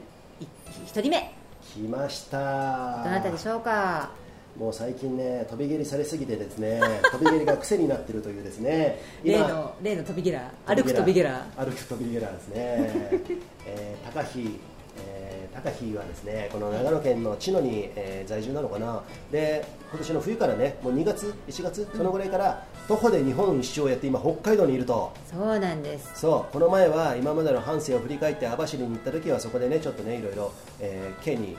[0.95, 1.33] 1人目。
[1.75, 3.03] 来ました。
[3.03, 4.11] どなたでしょうか？
[4.59, 12.55] もう最近ね飛び蹴りされすぎてですね 飛び蹴りが癖になってるというですね例の例の飛びゲラー歩く飛びゲラー歩く飛びゲラーですね、
[13.67, 14.61] えー、高飛
[14.97, 19.03] えー高飛はですねこの長野県の茅野に、えー在住なのかな。
[19.31, 25.13] で今年の冬からねもう2月1月そのぐらいから徒歩で日本一周をやって今北海道にいると。
[25.31, 26.11] そうなんです。
[26.15, 31.57] そうこの前は今までの半生を振り返って網走に行った時はそこでねちょっとねいろいろ、えー、県にん？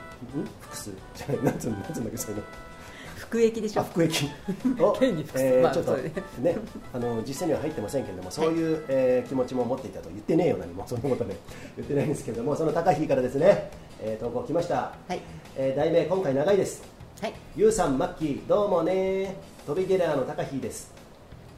[0.61, 0.91] 複数？
[1.15, 2.43] じゃないなんつうのなんつうんだっけそういうの
[3.35, 3.81] 服役でしょ。
[3.81, 4.15] あ服役。
[4.81, 6.55] をえーまあちょっとねね
[6.93, 11.35] あの実際には入ってませんけれどもそういう、えー気持ちも持っていたと言ってねえよ何も そんなことね
[11.75, 13.69] 言ってないんですけれどもその高飛からですね、
[14.01, 15.19] えー投稿来ました、はい。
[15.57, 16.83] えー題名今回長いです。
[17.21, 17.33] はい。
[17.55, 19.35] ゆうさんマッキーどうもね。
[19.65, 20.93] 飛びゲラーの高飛です。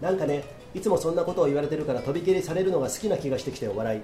[0.02, 4.02] なんかねいつもそんなことを言われてるから飛び蹴りされるのが好きな気がしてきて笑い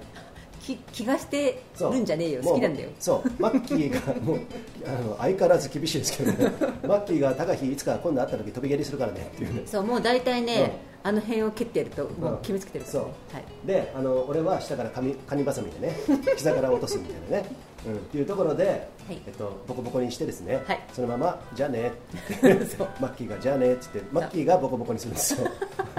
[0.64, 2.42] き気がしてるんじゃねえよ。
[2.42, 2.90] 好きなんだよ。
[2.98, 3.42] そう。
[3.42, 4.40] マッキーがもう
[4.86, 6.52] あの相変わらず厳しいですけどね。
[6.86, 9.30] マッキーが高木いつか今度会った時飛び蹴りするからね。
[9.34, 9.62] っていうね。
[9.66, 13.34] そうもう大体ね、あの辺を蹴ってやるともううん決めつけてるから、ねそう。
[13.34, 15.94] はい、であの俺は下からカミカニバサミでね
[16.36, 20.80] 膝から落とすみたいなね、うん、っていうところで、いえっと、ボコボコにしてですね、はい。
[20.92, 21.92] そのままじゃあね
[22.38, 22.54] って
[23.00, 25.50] マッキーがじゃあねって言ってマッキーがボコボコにするんですよ。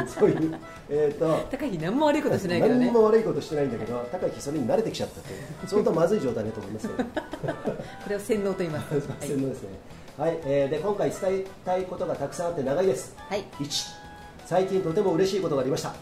[0.08, 0.30] そう。
[0.30, 0.56] いう
[0.90, 2.86] えっ、と高木何も悪いことしてないけどね。
[2.86, 5.34] 何も悪いことしてないんだけど高木それに慣れてきちゃったって
[5.68, 7.04] 相当まずい状態だと思いますけど
[7.54, 9.70] これを洗脳と言います、 はい洗脳ですね。
[10.18, 13.16] はい、えーで今回伝えたいことがたくさんあって長いです。
[13.18, 13.44] はい。
[13.60, 14.06] 1
[14.46, 15.94] 最近とても嬉しいことがありました。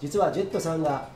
[0.00, 1.08] 実はジェットさんが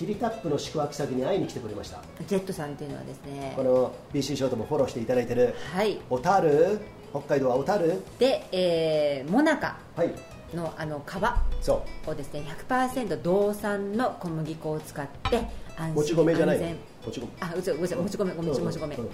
[0.00, 2.00] キリカップの宿泊先に会いに来てくれました。
[2.26, 6.00] ジェットさんっていうのはですねこの BC ショートもフォローしていただいてるはい。
[6.08, 6.80] 小樽？
[7.10, 8.02] 北海道は小樽？
[8.18, 10.14] で、えー、モナカはい。
[10.54, 15.36] のあの皮をですね100%道産の小麦粉を使って
[15.76, 16.66] 安心もち米じゃないの？
[16.68, 16.76] も
[17.12, 17.28] ち米。
[17.40, 19.04] あうちごめんもち米ごめんうんもち米うん。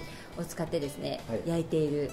[0.41, 1.41] を使ってですね、はい。
[1.45, 2.09] 焼いている。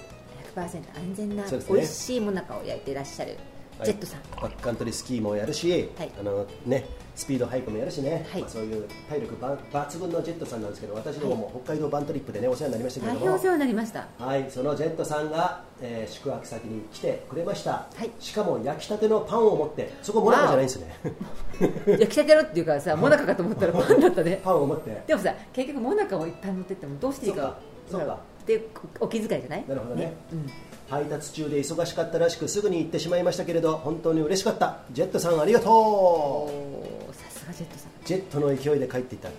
[0.53, 3.37] 100%安全な美味しいもなかを焼いていらっしゃる
[3.83, 6.11] ジェットさん、バックカントリースキーもやるし、はい。
[6.19, 8.41] あのね、スピードハイクもやるしね、はい。
[8.41, 13.25] まあ、そういう体力ば抜群のジェットさんなんですけど私どもも北海道バントリップでねお世話になりましたけれども。
[13.25, 14.07] 大変お世話になりました。
[14.17, 18.11] はい、そのジェットさんが、えー宿泊先に来てくれました、はい。
[18.19, 20.95] しかも焼きたてのパンを持ってそこモナカじゃないんですよね
[21.87, 24.39] 焼きたてろっていうからさモナカかと思ったらパンだったね。
[24.43, 25.03] パンを持って。
[25.05, 27.57] でもさ結局モナカをいっぱい持ってってもどうしていいか
[27.91, 29.65] そうかそうかでお気遣いじゃない？
[29.67, 30.13] なるほどね。
[30.31, 30.49] うん。
[30.89, 34.77] 配達中で忙しかったらしくすぐに行ってしまいましたけれど本当に嬉しかった。
[34.91, 36.79] ジェットさんありがとお
[37.09, 37.89] うーさすがジェットさん。
[38.05, 39.35] ジェットの勢いで帰っていったと。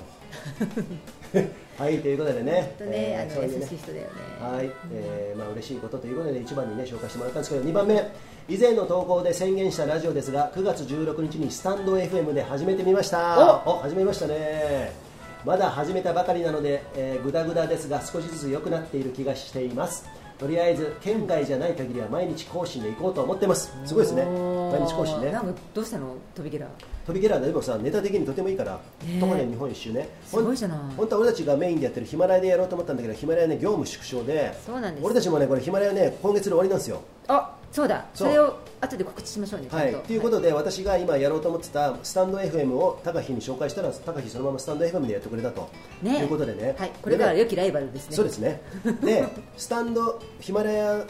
[1.82, 2.74] はいということでね。
[2.80, 4.10] 優しい人だよね。
[4.40, 8.02] はい、えーまあ嬉しいことということで1番にね紹介してもらったんですけど2番目
[8.48, 13.62] 以前の投稿で宣言したラジオですが9月16日にスタンド FM で始めてみました。
[13.66, 15.05] お始めましたね
[15.46, 20.04] まだ始めたばかりなので、えー、グダグダですが少しずつ良くなっている気がしています。
[20.38, 23.72] とりあえず県外じゃない限りは毎日更新で行こうと思ってます。
[23.84, 24.24] すごいですね。
[24.24, 25.30] 毎日更新ね。
[25.30, 26.16] なんかどうしたの？
[26.34, 26.66] 飛びゲラ
[27.06, 29.20] 飛びゲラーでもさネタ的にとてもいいから、ねえ。
[29.20, 30.08] とかね日本一周ね。
[30.26, 30.78] すごいじゃない。
[30.96, 35.06] 本当は俺たちがメインでやってるヒマラヤでやろうと思ったんだけどヒマラヤね業務縮小でそうなんです。
[35.06, 37.02] 俺たちもねこれヒマラヤね今月で終わりなんですよ。
[37.28, 38.06] あそうだ。
[38.14, 39.98] それを後で告知しましょうねちゃはいんと。
[40.00, 45.68] ということで、私が今やろうと思ってたスタンド FM を高木に紹介したら高木そのままスタンド FM でやってくれたと、
[46.02, 46.20] ね。
[46.20, 48.16] いうことでね、はい、これから良きライバルですね。
[48.16, 48.62] そうですね。
[49.02, 51.04] でスタンドヒマラヤ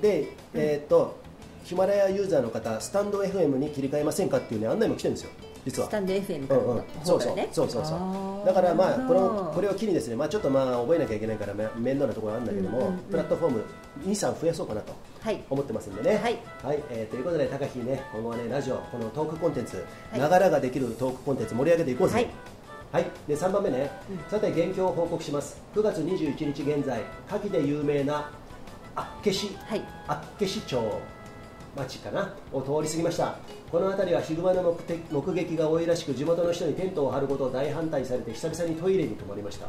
[0.00, 1.18] で、えーっと
[1.64, 5.30] ヒマラヤユーザーの方スタンド FM に切り替えませんかっていうね案内も来てるんですよ。
[5.66, 5.88] 実は。
[5.88, 7.36] スタンド FM からのうんうん、そうそう。
[7.52, 8.46] そうそうそう。
[8.46, 12.98] だからまあこのこれを機にですねまあちょっとまあ覚えなきゃいけないからめ面倒なところあるんだけども、うんうんうん。
[13.10, 13.64] プラットフォーム
[14.04, 15.42] 23増やそうかなとはい。
[15.50, 16.18] 思ってますんでね。
[16.22, 16.38] はい。
[16.90, 20.20] えーということで高木ね今後はねラジオこのトークコンテンツはい。
[20.20, 22.14] ながらができるトークコンテンツ盛り上げていこうぜ。
[22.14, 22.28] はい。
[22.90, 23.90] はい、で3番目ね、
[24.30, 25.60] さて現況を報告します。
[25.74, 28.30] 9月21日現在牡蠣で有名な
[28.94, 29.82] 厚岸はい。
[30.06, 30.80] 厚岸町
[31.76, 32.34] 町かな？
[32.50, 33.36] を通り過ぎました。
[33.70, 39.66] この辺りはヒグマの目的目撃が多いらしく地元の人にテントを張ることを大反対されて久々にトイレに泊まりました。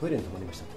[0.00, 0.64] トイレに泊まりました。
[0.64, 0.68] へ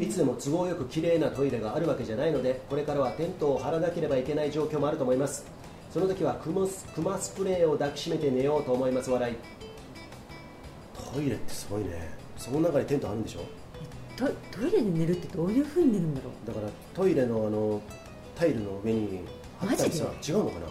[0.00, 5.46] いつでも都合よく綺麗なトイレがあるわけじゃないのでこれからはテントを張らなければいけない状況もあると思います。
[5.90, 9.36] その時はクマスクマスプレーを抱きしめて寝ようと思います笑い。
[11.14, 12.10] トイレってすごいね。
[12.36, 13.40] その中にテントあるんでしょ？
[14.16, 16.46] トトイレで寝るってどういうふうに寝るんだろう？
[16.46, 17.80] だからトイレのあの
[18.36, 19.20] タイルの上に
[19.58, 20.66] 貼ったりさマ違うのかな？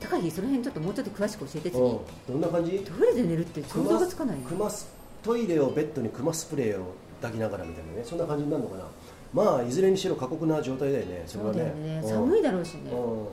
[0.00, 1.78] 高木その辺ちょっともうちょっと詳しく教えて次。
[1.78, 1.98] うん。
[2.28, 2.78] どんな感じ？
[2.78, 4.44] トイレで寝るって想像がつかないね。
[4.48, 4.88] クマス
[5.22, 8.84] トイレをベッドにクマスプレーを抱きながらみたいなねそんな感じになるのかな。
[9.32, 12.00] まあいずれにしろ過酷な状態だよねそれはそうだよね。
[12.00, 12.90] ね寒いだろうしね。
[12.90, 13.26] うん。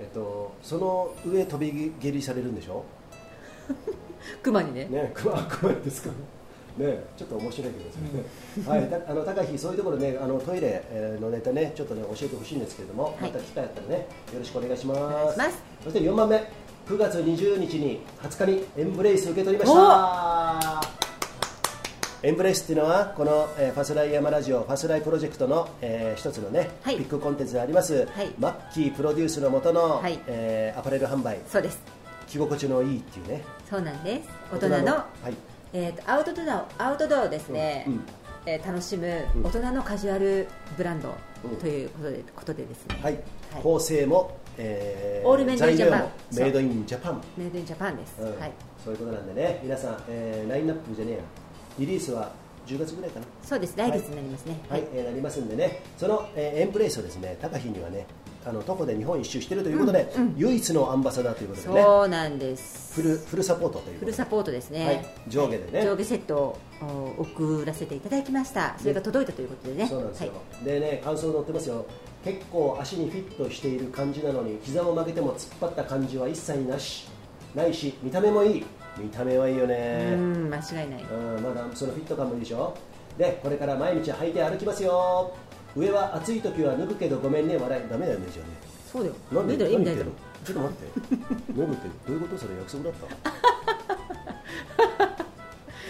[0.00, 2.84] えっとその上飛び蹴りされるんでしょ？
[4.42, 4.86] 熊にね。
[4.86, 6.10] ねクマクマですか？
[6.76, 13.14] ねちょっと面白いけどですね、 はいたあの高木そういうところねあのトイレえーのネタねちょっとね教えてほしいんですけれども、はい。
[13.22, 13.94] また機会あったらね
[14.32, 15.00] よろしくお願いします。
[15.00, 15.62] お願いします。
[15.84, 16.36] そして4番目
[16.86, 19.72] 9月20日に20日にエンブレイス受け取りまし
[21.00, 21.05] た
[22.22, 26.96] エンブレイスっていうのはこの、えーファスライヤマラジオファスライプロジェクトの、えー一つのね、はい。
[26.96, 28.32] ビッグコンテンツであります、はい。
[28.38, 30.18] マッキープロデュースのもとの、はい。
[30.26, 31.38] えーアパレル販売。
[31.46, 31.78] そうです。
[32.26, 33.44] 着心地のいいっていうね。
[33.68, 34.28] そうなんです。
[34.52, 35.34] 大人のはい。
[35.74, 38.04] えーとアウトドアアウトドアをですね、うんうん。
[38.46, 39.42] えー楽しむうん。
[39.44, 41.56] 大人のカジュアルブランドうん。
[41.58, 43.12] ということで,、ことでですね、はい、
[43.52, 43.62] はい。
[43.62, 48.40] 構成も、え all made in Japan。made in Japan、made in Japan です、うん。
[48.40, 48.52] はい、
[48.82, 49.60] そういうことなんでね。
[49.62, 51.20] 皆さん、えーラインナップじゃねえや
[51.78, 52.32] リリースは
[52.66, 53.26] 10月ぐらいかな。
[53.42, 53.74] そうです。
[53.76, 54.58] 来月になりますね。
[54.68, 55.82] はい、えーなりますんでね。
[55.96, 58.06] その、えーエンプレイスをですね高飛にはね
[58.44, 61.82] あの徒歩で日本一周しているということで、唯一のアンバサダーということでね。
[61.82, 62.94] そうなんです。
[63.00, 65.04] フルフルサポートというフルサポートですね、はい。
[65.28, 65.84] 上下でね。
[65.84, 66.58] 上下セットを
[67.18, 68.76] お送らせていただきました。
[68.78, 69.88] それが届いたということでね。
[69.88, 70.64] そうなんですよ、はい。
[70.64, 71.86] でね感想載ってますよ。
[72.24, 77.06] 結構足にフィットしている感じなのに膝を曲げても突っ張った感じは一切なし。
[77.54, 78.64] ないし見た目もいい
[78.98, 81.04] 見た目はいいようねん間違いない。
[81.04, 82.74] うんまだそのフィット感もいいでしょ。
[83.18, 85.34] でこれから毎日履いて歩きますよ。
[85.76, 87.82] 上は暑い時は脱ぐけどごめんね笑い。
[87.90, 88.52] ダメだよねじゃあね。
[88.92, 89.14] そうだよ。
[89.32, 89.56] なんで？
[89.56, 90.04] 言ってんの？
[90.44, 90.86] ちょっと待って。
[91.60, 92.38] 脱ぐってどういうこと？
[92.38, 93.06] それ約束だった？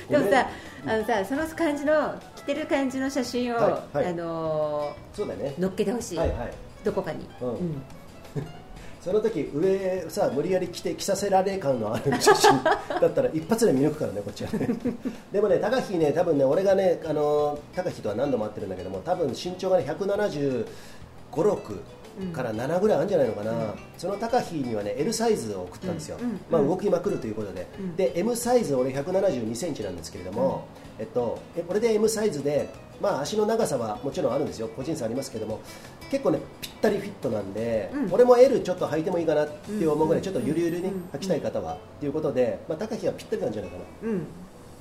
[0.11, 0.49] でもさ
[0.87, 6.53] あのさその感じの着てる感じの写真を、はいはいあのそうだねー乗っけてほしい、はいはい
[6.85, 7.83] どこかに、うんうん
[9.07, 14.69] その時上さ無理やり着て着させられ感のある写真だったら 一発で見抜くからねこっちはね。
[15.31, 20.67] でもね高木ね多分ね俺がねあの高木とは何度も会ってるんだけども多分身長がね175、
[21.31, 21.79] 6
[22.33, 26.31] から7ぐらいあるんじゃないのかな、その高木にはね L サイズを送ったんですよ、うん。
[26.31, 26.41] うん。
[26.51, 30.67] まあ、動きまくるということで、で M サイズ俺172センチなんですけれども、
[30.99, 32.69] えっと、えこれで M サイズで、
[33.01, 34.69] まあ、足の長さはもちろんあるんですよ。
[34.69, 35.61] 個人差ありますけども
[36.11, 38.13] 結構ねぴったりフィットなんで、うん。
[38.13, 41.09] 俺も L ちょっと履いてもいいかなって思うぐらいちょっとゆるゆるにうん。
[41.13, 43.85] 履きたい方はということで、まあ、高木はぴったりなんじゃないかな。
[44.11, 44.27] うん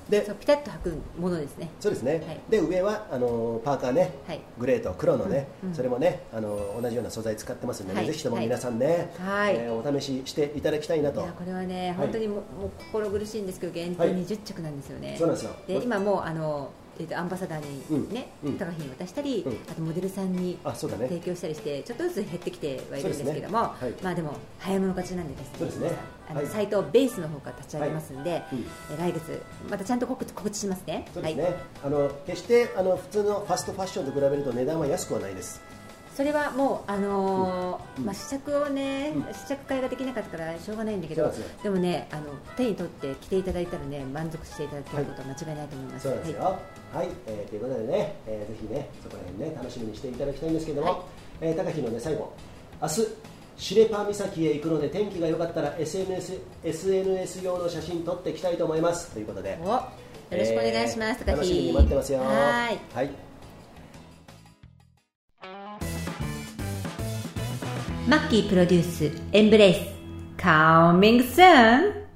[0.08, 1.68] でそうピタッと履くものですね。
[1.80, 2.40] そうですね、はい。
[2.48, 4.40] で上はあのパーカーね、はい。
[4.58, 5.74] グレーと黒のね、うんうん。
[5.74, 8.06] それもねあの同じような素材使ってますんでね、はい。
[8.06, 9.56] ぜひとも皆さんね、はい。
[9.56, 11.94] えーお試ししていただきたいないとやこれはね、はい。
[11.94, 14.14] 本当にもうもう心苦しいんですけど限定はい。
[14.14, 15.52] 20着なんですよね、そうなんですよ。
[15.66, 18.52] で今もうあの、えー、とアンバサダーにね、うん。
[18.52, 18.58] うん。
[18.58, 19.52] 高木に渡したり、うん。
[19.70, 25.90] あとモデルさんに提供したりしてちょっとずつ減ってきてはいるんですけども、まあでも早物勝ちなんでですね。
[26.28, 26.48] あの、はい。
[26.48, 28.66] サイトベースの方から立ち上げますんで、うん。
[28.94, 31.06] え来月またちゃんと告知しますね。
[31.12, 31.54] そうですね、はい、
[31.84, 35.60] あの決してあの普通のファストファッションと比べると値段は安くはないです。
[36.16, 39.34] それはもうあのまあ試着をね、うん。
[39.34, 41.30] 試着会ができなかったからしょうがないんだけど
[41.62, 42.22] でもねあの
[42.56, 46.58] 手に取って着ていただいたらね満足していただけることは間違いないと思います、そうなんですよ。
[46.96, 51.00] はい、えーということでね、えーぜひね、そこら辺ね、楽しみにしていただきたいんですけども、はい。
[51.42, 52.32] えー高木のね、最後、
[52.80, 52.94] 明日、
[53.58, 59.10] シレパ岬へ行くので、天気が良かったら SNS, SNS 用の写真撮っていきたいと思います。
[59.12, 59.82] ということで、およ
[60.30, 61.30] ろしくお願いします、高木。
[61.30, 62.18] えー楽しみに待ってますよ。
[62.20, 62.78] はーい。
[62.94, 63.10] はい。
[68.08, 69.80] マッキープロデュースエンブレイス。
[70.38, 72.06] Coming soon!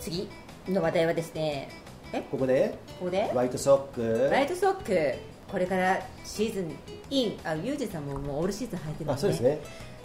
[0.00, 0.28] 次
[0.72, 1.68] の話題はですね
[2.12, 2.22] え？
[2.30, 3.24] ここで、ここで？
[3.24, 4.28] ホワイトソック。
[4.30, 5.14] ライトソック
[5.50, 6.76] これからシーズン
[7.10, 9.58] インあユージさんももうオールシーズン履いてるのあ、そうですね。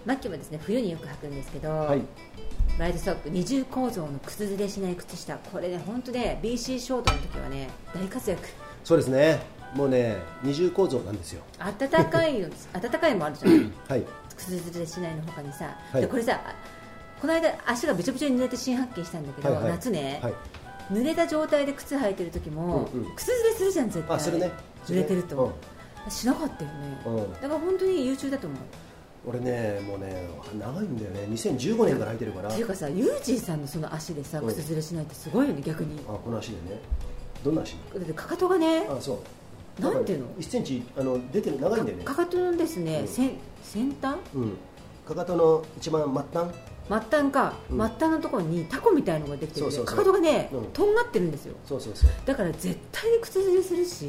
[0.05, 2.01] マッキーはですね冬によく履くんですけど、はい。
[2.77, 8.41] ライトソック二重構造の靴ずれしない靴下これね本当ね BC ショートの時はね大活躍
[8.83, 9.39] そうですね。
[9.75, 11.41] もうね、二重構造なんですよ。
[11.57, 12.47] 暖かいの
[12.79, 14.03] 暖 かいもあるじゃんはい。
[14.37, 16.39] 靴ずれしないの他にさ、はいでこれさ
[17.23, 19.71] この間足がべちょべちょに濡れて新発見したんだけど、はいはい。
[19.71, 20.33] 夏ね、はい。
[20.91, 23.15] 濡れた状態で靴履いてる時も、うんうん。
[23.15, 24.17] 靴ずれするじゃん絶対。
[24.17, 24.51] あ、するね。
[24.85, 25.55] 濡れてると、
[26.05, 26.11] うん。
[26.11, 27.31] しなかったよね、うん。
[27.31, 28.59] だから本当に優秀だと思う。
[29.25, 30.27] 俺ね、もうね、
[30.59, 31.27] 長いんだよね。
[31.29, 32.49] 2015年から履いてるから。
[32.49, 34.47] っていうかさユージーさんのその足でさうん。
[34.47, 36.01] 靴ずれしないってすごいよね逆に。
[36.01, 36.81] あこの足でね。
[37.41, 37.77] どんな足？
[37.95, 39.23] だってかかとがねあそ
[39.79, 39.81] う。
[39.81, 42.03] なんていうの？1センチあの出てる長いんだよね。
[42.03, 43.07] かかとのですね、うん。
[43.07, 44.17] 先先端？
[44.35, 44.57] うん。
[45.07, 46.53] かかとの一番末端？
[46.87, 47.77] 末端か、うん。
[47.77, 50.65] 末端のところにタコみたいのができてるんでかかとがね、うん。
[50.67, 51.55] とんがってるんですよ。
[51.65, 52.09] そうそうそう。
[52.25, 54.05] だから絶対に靴ずれするし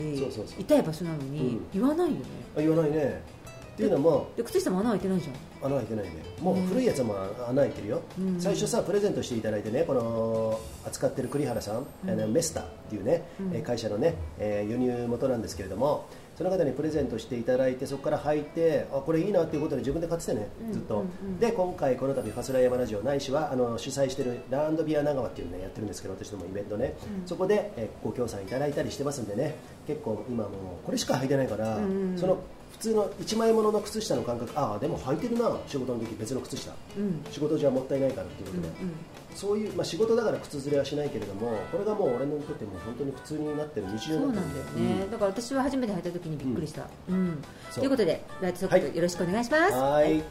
[0.59, 1.67] 痛い場所なのに、うん。
[1.73, 2.21] 言わないよね。
[2.57, 3.35] あ言わないね。
[3.75, 5.67] っていうのもで靴下も穴開いてないじゃん。
[5.67, 6.13] 穴開いてないね。
[6.41, 7.17] もう古いやつも
[7.49, 8.41] 穴開いてるよ、うん。
[8.41, 12.11] 最初さプレゼントしていただいてねこの扱ってる栗原さん、うん。
[12.11, 16.07] あのメスタっていうね、う会社のね、えー輸入元なんですけれども
[16.37, 21.39] その方にプレゼントしていただいてそこから履いてあこれいいなっていうことで自分で買っててねうんずっと、うんうん。
[21.39, 27.29] で今回この度ファスライヤマラジオないしはあの主催してるランドビア長川っていうのねやってるんですけど私どもイベントね、うん。
[27.29, 29.55] そこで、えーご協賛いただいたりしてますんでね。
[29.87, 30.51] 結構今もう
[30.85, 32.11] これしか履いてないから、うん。
[32.13, 36.73] うんその普通の1枚ものの靴下の感覚ああでも履いてるな仕事の時別の靴下。
[36.97, 37.25] うん。
[37.31, 38.93] 仕事じゃもったいないからっていううんことで、
[39.35, 47.43] そういう、まあ、仕事だから靴ずれはしないけれどもこれがもう俺にとっても本当に普通になってる日常そうになってるなんだよね、だから私は初めて履いた時にびっくりした、うん。
[47.75, 48.97] ということでライトソック、はい。
[48.97, 49.75] よろしくお願いします。
[49.75, 50.23] はい。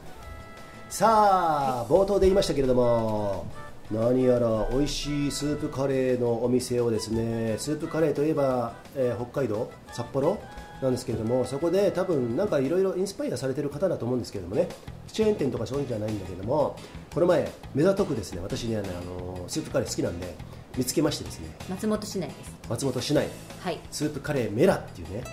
[0.89, 3.47] さあ冒頭で言いましたけれども
[3.91, 10.39] 何やら美味しいスープカレーのお店をですねスープカレーといえば、えー北海道札幌
[10.83, 14.67] なんですけれどもそこで多分なんかいろいろインスパイアされてる方だと思うんですけれどもね
[15.07, 16.75] チェーン店とかそういうんじゃないんだけども
[17.13, 20.35] この前目ざとくですね私ねあのスープカレー好きなんで
[20.77, 21.49] 見つけましてですね。
[21.69, 22.51] 松本市内です。
[22.67, 23.27] 松本市内。
[23.59, 23.79] はい。
[23.91, 25.23] スープカレーメラっていうね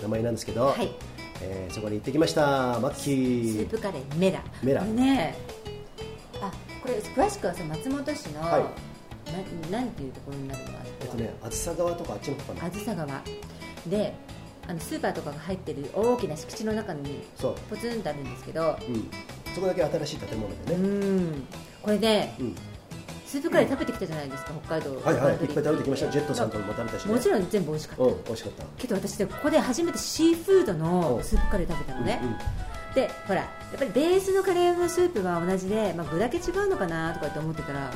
[0.00, 0.90] 名前なんですけど、はい。
[1.42, 4.42] えーそこに行ってきましたマッキスーープカレーメラ。
[4.62, 4.82] メラ。
[4.84, 5.36] ね
[6.40, 6.50] あ
[6.82, 9.70] これ詳しくはさ松本市の、はい。
[9.70, 10.70] ななんていうところになるの
[11.02, 12.66] えっとねあずさ川とかあっちの方かな。
[12.66, 13.06] あずさ川。
[13.86, 14.14] で
[14.68, 19.10] あのスーパーとかが入ってる大きな敷地の中にそう、ポツンとあるんですけどうん、
[19.54, 21.46] そこだけ新しい建物うでね、ん。
[21.82, 22.54] これねうん。
[23.26, 25.34] スープカレー食べてきたじゃないですか北海道はいはい。
[25.34, 26.10] いっぱい食べてきました。
[26.10, 28.64] ジェットさんとも食べたし、ね、もちろん全部美味しかった、うん美味しかった。
[28.78, 31.24] けど私ねここで初めてシーフードのうん。
[31.24, 32.36] スープカレー食べたのね、うんうん。
[32.94, 37.92] でほらやっぱりベースのカレーのスープは同じで、まあ、具だけ違うのかなとかって思ってたら、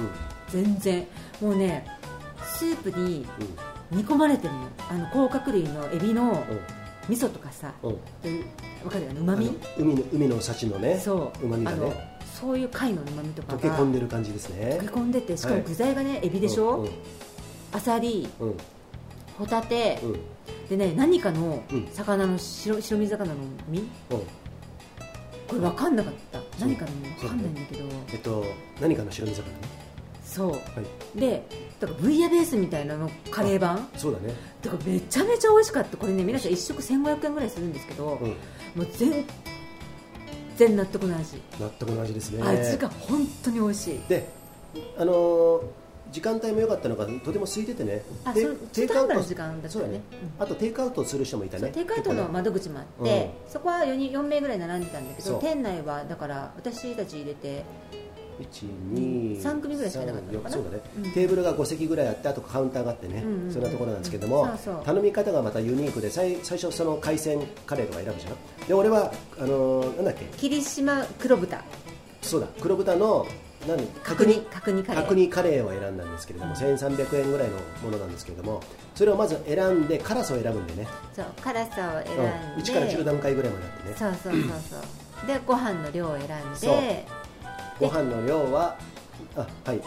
[0.48, 1.06] 全然
[1.40, 1.86] もうね
[2.44, 3.26] スープに
[3.91, 4.68] 煮込まれてるの。
[4.88, 6.45] あの甲殻類のエビの
[7.09, 7.72] 味噌とかさ。
[7.82, 7.97] うん。
[8.88, 9.20] かるよね？
[9.20, 10.99] うまみ海の海の幸のね。
[10.99, 11.47] そう。
[11.47, 12.18] まみがね。
[12.41, 14.78] そういう貝のうまみとか溶がけ込んでる感じですね。
[14.80, 15.64] 溶け込んでてしかもはい。
[15.64, 16.91] 具材がねエビでしょ、うん
[17.72, 18.49] アサリうん。
[18.49, 18.57] うん
[19.38, 20.20] ホタテ、うん。
[20.68, 21.88] でね何かのうん。
[21.93, 23.80] 魚の白白身魚の身？
[23.80, 23.86] うん。
[25.49, 26.41] これ分かんなかった。
[26.61, 27.09] 何かの身？
[27.14, 27.84] 分かんないんだけど。
[28.12, 28.45] えっと
[28.80, 29.43] 何かの白身魚？
[29.43, 29.53] ね
[30.30, 30.50] そう。
[30.50, 30.56] は
[31.16, 31.18] い。
[31.18, 31.44] で
[31.80, 33.88] だからブイヤベースみたいなのカレー版？
[33.96, 34.34] そうだね。
[34.62, 35.96] だからめちゃめちゃ美味しかった。
[35.96, 38.28] これね皆さん1食1500円ぐらいするんですけど、うん。
[38.28, 38.34] も
[38.82, 39.24] う全
[40.56, 42.42] 然納得の味、納得の味ですね。
[42.42, 44.00] 味が本当に美味しい。
[44.08, 44.28] で
[44.96, 45.60] あのー
[46.12, 47.98] 時間帯も良かったのがとても空いててね。
[47.98, 49.78] テあそうテイクアウト時間だったよね。
[49.78, 50.00] そうだね、
[50.40, 51.70] あとテイクアウトする人もいたね。
[51.70, 57.64] テイクアウトの窓口もあって、そこは 4, 人4名ぐらい並んでたんだけど店内はだから私たち入れて
[58.41, 60.55] 1 2三組ぐらいしかいなかったのかな？
[60.55, 61.12] そうだね、うん。
[61.12, 63.53] テーブルが5席ぐらいあってあとカウンターがあってね、うんうんうん。
[63.53, 64.49] そんなところなんですけども、
[64.84, 70.24] 頼み方がまたユニークで最最初その海鮮カレーとか選ぶじゃんで俺はあのーなんだっけ？
[70.36, 71.62] 霧島黒豚。
[72.22, 72.47] そうだ。
[72.61, 73.26] 黒豚の
[73.66, 73.86] 何？
[74.03, 74.41] 角煮？
[74.43, 74.82] 角煮？
[74.82, 75.03] カレー。
[75.03, 78.62] 角煮カレーを選んだんですけれども、1300円ぐらいのものなんですけれども
[78.95, 83.95] それをまず選んで辛さを選ぶんでね、そう辛さを選んで、うん、1から10段階ぐらいまであってね。
[83.97, 84.76] そうそうそうそ
[85.24, 85.26] う。
[85.26, 86.80] でご飯の量を選んそう。
[86.80, 87.07] で
[87.80, 88.76] ご飯の量は
[89.36, 89.80] あはい。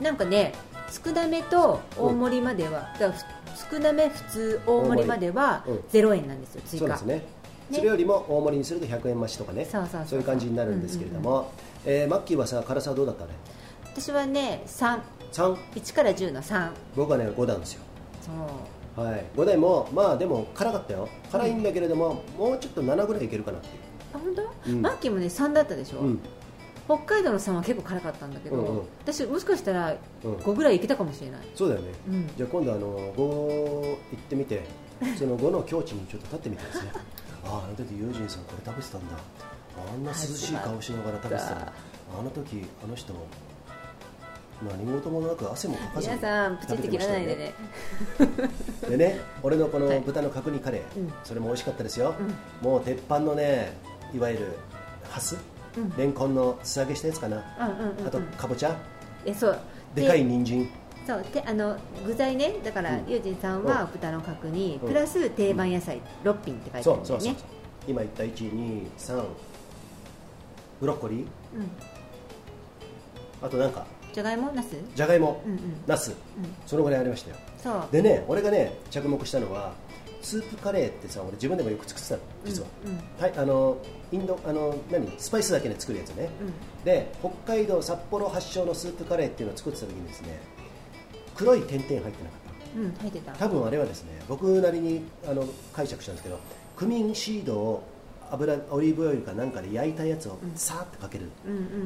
[0.00, 0.52] なんかね
[1.04, 3.24] 少なめと大盛りまでは、だからふ
[3.72, 5.76] 少なめ普通大盛りまではうん。
[5.92, 6.86] 0円なんですよ追加。
[6.98, 7.24] そうですね。
[7.72, 9.64] それよりも大盛りにすると100円増しとかね。
[9.64, 10.18] そうそうそうそう。
[10.18, 11.52] いう感じになるんですけれども、
[11.86, 13.30] えーマッキーはさ辛さはどうだったね？
[13.84, 15.00] 私はね31
[15.32, 17.82] 3から10の3僕はね5段ですよ。
[18.96, 19.04] そう。
[19.04, 19.24] はい。
[19.36, 21.08] 5段もまあでも辛かったよ。
[21.30, 23.74] 辛いんだけれども、もうちょっと7ぐらいいけるかなっていう。
[24.14, 24.82] あ本当、うん。
[24.82, 26.20] マッキーもね3だったでしょ、うん
[26.96, 28.82] 北海道の3は結構辛かったんだけど、うんうん。
[29.02, 30.34] 私もしかしたらうん。
[30.34, 32.30] 5ぐらいいけたかもしれない、そうだよね、うん。
[32.36, 34.62] じゃあ今度あの5行ってみて
[35.16, 36.92] その5の境地にちょっと立ってみてですね
[37.44, 39.16] あああの時ユージンさんこれ食べてたんだ。
[39.88, 43.14] あんな涼しい顔しながら食べてたあの時あの人
[44.68, 47.54] 何事もなく汗もかかずに皆さんプチって切らないでね。
[48.90, 50.00] でね 俺のこのはい。
[50.00, 51.12] 豚の角煮カレー、うん。
[51.24, 52.14] それも美味しかったですよ、
[52.60, 53.72] もう鉄板のね
[54.12, 54.58] いわゆる
[55.08, 55.36] ハス、
[55.76, 55.96] うん。
[55.96, 57.40] レンコンの素揚げしたやつかな、う
[58.02, 58.76] んあとかぼちゃ。
[59.24, 59.58] えそう。
[59.94, 60.68] でかい人参。
[61.06, 61.24] そう。
[61.32, 62.54] であの具材ね。
[62.64, 63.10] だから、うん。
[63.10, 66.00] ユージンさんは豚の角煮、プラス定番野菜。
[66.24, 67.36] 6品って書いてあそるだよね。
[67.88, 69.24] 今言った123
[70.80, 71.18] ブロッコリー。
[71.18, 71.26] うん。
[73.42, 73.86] あとなんか。
[74.12, 74.50] じゃがいも？
[74.52, 74.74] ナス？
[74.94, 75.60] じゃがいも、うんうん。
[75.86, 76.12] ナス、
[76.66, 77.36] そのぐらいありましたよ。
[77.92, 79.72] でね俺がね着目したのは
[80.22, 82.68] スープカレーってさ俺自分でもよく作ってたの実は、
[83.18, 83.76] はいあの
[84.12, 85.12] インドあの何？
[85.18, 86.28] スパイスだけで作るやつね、
[86.84, 90.40] で北海道札幌発祥のスープカレーっていうのを作ってた時にですね
[91.34, 92.20] 黒い点々入ってなかっ
[92.74, 93.32] たうん入ってた。
[93.32, 96.38] 多分あれはですね僕なりにあの解釈したんですけど
[96.76, 97.82] クミンシードを
[98.30, 101.24] 油オリーブオイルかなんかで焼いたやつをさーっとかける、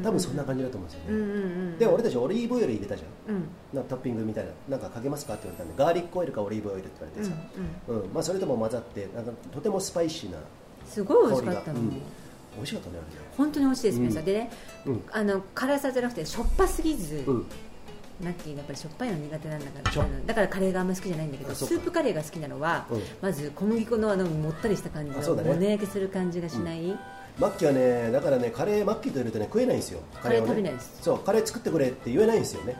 [0.03, 3.35] 多分そんな感じだと思うんですよね、で俺たちオリーブオイル入れたじゃん。
[3.35, 3.49] うん。
[3.73, 7.37] なトッピングみたいななんかかけますかって言われたんでガーリックオイルかオリーブオイルって言われてさ、
[7.89, 10.39] うんまあ、それとも混ざってなんかとてもスパイシーな
[10.87, 11.93] すごい美味しかったの、香りが。
[11.95, 12.03] うん。
[12.55, 13.27] 美味しかったねあれね。
[13.37, 14.27] 本当に美味しいです皆さん、うん。
[14.27, 14.51] でね、
[14.87, 17.25] うんあの辛さじゃなくてしょっぱすぎず、
[18.21, 23.03] うんナッキーがやっぱりしょっぱいの苦手なんだからだからカレーがあんまり好きじゃないんだけどスープカレーが好きなのは、うん。
[23.21, 25.49] まず小麦粉のあのもったりした感じあそうだね。
[25.49, 26.97] のもね焼けする感じがしない、
[27.39, 30.01] マッキーはねだからねカレーマッキーといるとね食えないんですよ。
[30.23, 30.99] カレー食べないです。
[31.03, 32.77] そうカレー作ってくれって言えないんですよね。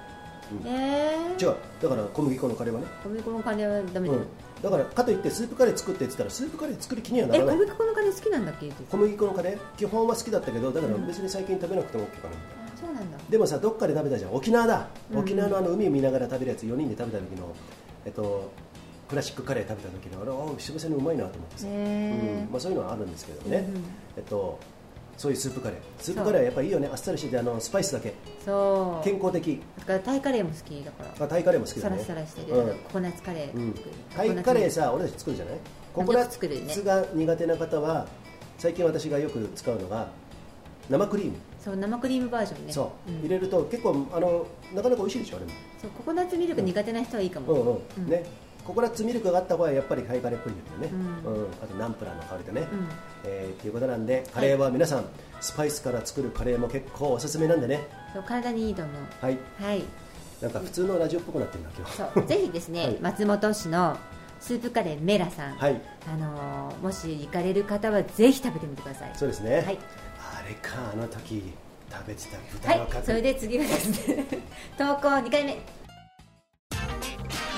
[0.65, 1.57] えー、違う。
[1.83, 2.87] だから小麦粉のカレーはね。
[3.03, 4.27] 小麦粉のカレーはダメだよ、うん。
[4.63, 7.57] だからかといってスープカレー作ってって言ったらスープカレー作る気にはなえらない。
[7.57, 8.71] 小麦粉のカレー好きなんだっけ？
[8.71, 9.59] 小麦粉のカレー？
[9.77, 12.35] 基本は好きだったけどだから別に最近食べなくても OK かな。
[12.35, 13.19] あそうなんだ。
[13.29, 14.35] でもさどっかで食べたじゃん。
[14.35, 14.89] 沖縄だ。
[15.13, 15.19] うん。
[15.19, 17.55] 沖縄のあの海を見ながら食べるやつ4人で食べた時の
[18.05, 18.51] えっと
[19.09, 22.51] クラシックカレー食べた時のあれあ久々にうまいなと思ってさ、へうえん。
[22.51, 23.85] まあ、そういうのはあるんですけどね、うんうん。
[24.17, 24.59] えっと
[25.17, 25.79] そういうスープカレー。
[26.01, 26.89] スープカレーはやっぱりいいよね。
[26.91, 28.15] あっさりしててあのスパイスだけ。
[28.45, 29.05] そう。
[29.05, 29.63] 健康的。
[29.79, 31.25] だからタイカレーも好きだから。
[31.25, 32.79] あタイカレーも好きだサねラサラしてる、うん。
[32.79, 33.57] ココナッツカレー。
[33.57, 33.75] うん。
[34.17, 35.55] タイカレーさ俺たち作るじゃない？
[35.93, 36.83] ココナッツ。
[36.83, 38.09] が苦手な方は
[38.59, 40.09] 最近私がよく使うのが
[40.89, 41.33] 生クリーム、
[41.63, 42.73] そう生クリームバージョンね。
[42.73, 43.21] そう、ん。
[43.21, 45.53] 入れると結構あのなかなか美味しいでしょあれも。
[45.81, 48.11] そうココナッツミルク苦手な人はいいかも、うんうん、うん。
[48.11, 48.25] ね。
[48.65, 51.47] ココナッツミルクがあった方がやっぱりタイカレーっぽいんだよね、ううん。
[51.63, 52.89] あとナンプラーの香りとね、うん。
[53.25, 55.05] えーっていうことなんでカレーは皆さん、
[55.41, 57.87] スパイスから作るカレーも結構おすすめなんでね。
[58.13, 59.25] そう体にいいと思う。
[59.25, 59.39] はい。
[59.61, 59.83] はい。
[60.41, 63.97] なんか普通のラジオっぽくなってるんだぜひですね、はい松本市の
[64.41, 69.79] スープカレーメラさん、はいあのーもし行かれる方はぜひ食べてみてくださいそうですね、はい。
[69.79, 70.04] あ
[70.49, 71.53] れかあの時
[71.91, 74.25] 食べてたはい豚の角、それで次はですね
[74.79, 75.59] 投稿2回目。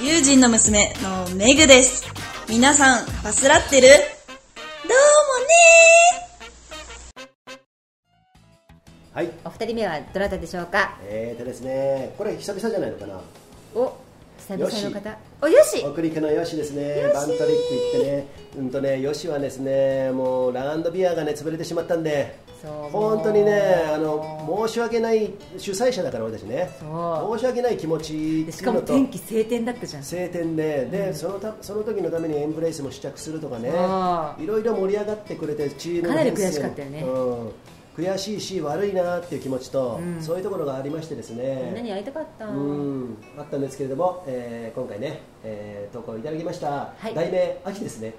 [0.03, 2.05] 友人の娘のメグです。
[2.49, 3.89] 皆さん、ファスラってる？
[3.89, 5.47] どうも
[7.09, 7.17] ね
[9.15, 9.31] はい。
[9.45, 10.99] お二人目はどなたでしょうか？
[11.05, 13.19] えーとですねこれ久々じゃないのかな？
[13.75, 13.97] お
[14.39, 15.19] 久々のよ方。
[15.41, 15.83] およし。
[15.83, 17.11] 送り手のよしですね。
[17.15, 18.27] バントリップ行ってね。
[18.59, 26.71] うんとねよしはですねもうランドビアがね潰れてしまったんで本当にねあの申し訳ない主催者だから俺たちね。
[26.81, 30.03] 申し訳ない気持ちしかも天気晴天だったじゃん。
[30.03, 30.89] 晴天で。
[30.91, 33.71] で、そのたその時のためにエンブレイスも試着するとかね。
[34.39, 37.03] いろいろ盛り上がってくれてチームのかなり悔しかったよね。
[37.03, 37.53] うん。
[37.97, 40.23] 悔しいし悪いなっていう気持ちと、うん。
[40.23, 41.63] そういうところがありましてですね。
[41.67, 42.47] みんなに会いたかった。
[42.47, 43.17] うん。
[43.39, 47.15] あったんですけれども、えー今回ね、えー投稿いただきました、はい。
[47.15, 48.15] 題名秋ですね。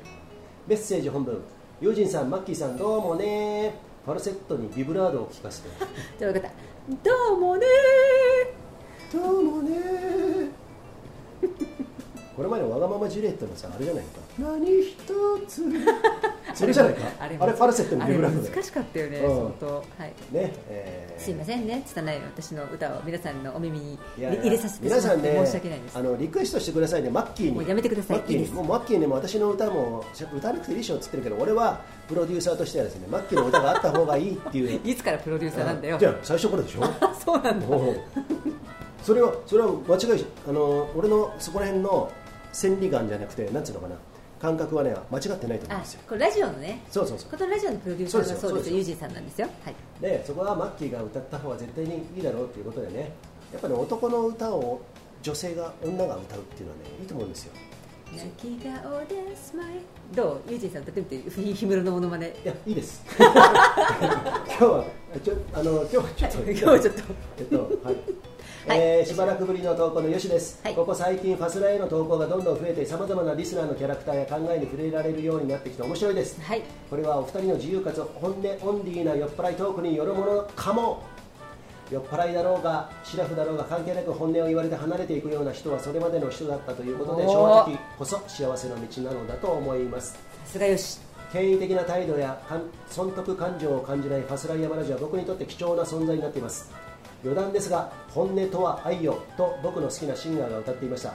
[0.67, 1.39] メッセージ本文。
[1.79, 3.75] 友人さんマッキーさんどうもね
[4.07, 5.69] ファルセットにビブラードを聞かせて。
[6.17, 6.51] じゃあ分かっ
[7.03, 7.09] た。
[7.09, 7.65] どうもね
[9.11, 10.49] どうもね
[12.37, 14.09] これまでのわがままジュリエットのさあれじゃないか。
[14.37, 14.95] 何一
[15.47, 15.63] つ。
[16.53, 17.01] それじゃないか？
[17.19, 19.35] あれファルセットにあれビブラードで難しかったよねうん。
[19.37, 19.65] 相当。
[19.75, 19.83] はい。
[20.31, 21.21] ね、えー。
[21.21, 25.97] すいませんね拙い私の歌を皆さんのお耳に入れさせて皆さんね申し訳ないです。
[25.97, 27.51] あのリクエストしてくださいねマッキーに。
[27.53, 34.79] もうやめてくださいマッキーにもうマッキーにも私の歌も歌わなくていいでしょって言ってるけど俺はプロデューサーとしてはですねマッキーの歌があった方がいいっていう。
[34.87, 35.97] いつからプロデューサーなんだよ。
[35.97, 36.83] じゃあ最初からでしょ？
[37.25, 37.65] そうなんだ。
[39.03, 42.11] それはそれは間違いあの俺のそこら辺の
[42.53, 43.95] 千里眼じゃなくてなんつうのかな？
[44.39, 46.01] 感覚はね間違ってないと思うんあですよ。
[46.07, 46.81] これラジオのね。
[46.91, 47.31] そうそうそう。
[47.31, 49.47] このラジオのプロデューサーがそうですユージンさんなんですよ。
[49.65, 49.75] はい。
[50.01, 53.11] でそこはマッキーが歌った方が絶対にいいだろうっていうことでね
[53.51, 54.81] やっぱり、男の歌を
[55.23, 57.53] 女性が女が歌うっていうのはねいいと思うんですよ。
[58.15, 59.67] 泣き顔でスマイ
[60.11, 60.15] ル。
[60.15, 60.51] どう？
[60.51, 62.27] ユージンさん歌ってみてひ氷室のモノマネ。
[62.27, 63.03] いやいいです。
[63.17, 63.31] 今日
[64.63, 64.85] は
[65.23, 67.01] ちょあの今日はちょっと 今日はちょっと。
[67.39, 67.95] えっとはい
[68.67, 68.79] はい。
[68.79, 70.75] えーしばらくぶりの投稿のよしです、はい。
[70.75, 76.41] ここ最近ファスラへの投稿がどんどん増えてさまざまなリスナーのキャラクターや考えに触れられるようになってきて面白いです。
[76.41, 76.61] はい。
[76.89, 81.03] これはお二人の自由かつ本音オンリーな酔っ払いトークによるものかも。
[81.89, 90.11] 酔っ払いだろうがシラフだろうが関係なく本音を言われて離れていくような人はそれまでの人だったということで正直こそ幸せの道なのだと思います。
[90.11, 90.99] さすがよし。
[91.31, 92.41] 権威的な態度や
[92.89, 96.71] 損得感情を感じないファスライヤマラジは僕にとって貴重な存在になっています
[97.23, 101.13] 余談ですが本音とは愛よと僕の好きなシンガーが歌っていました。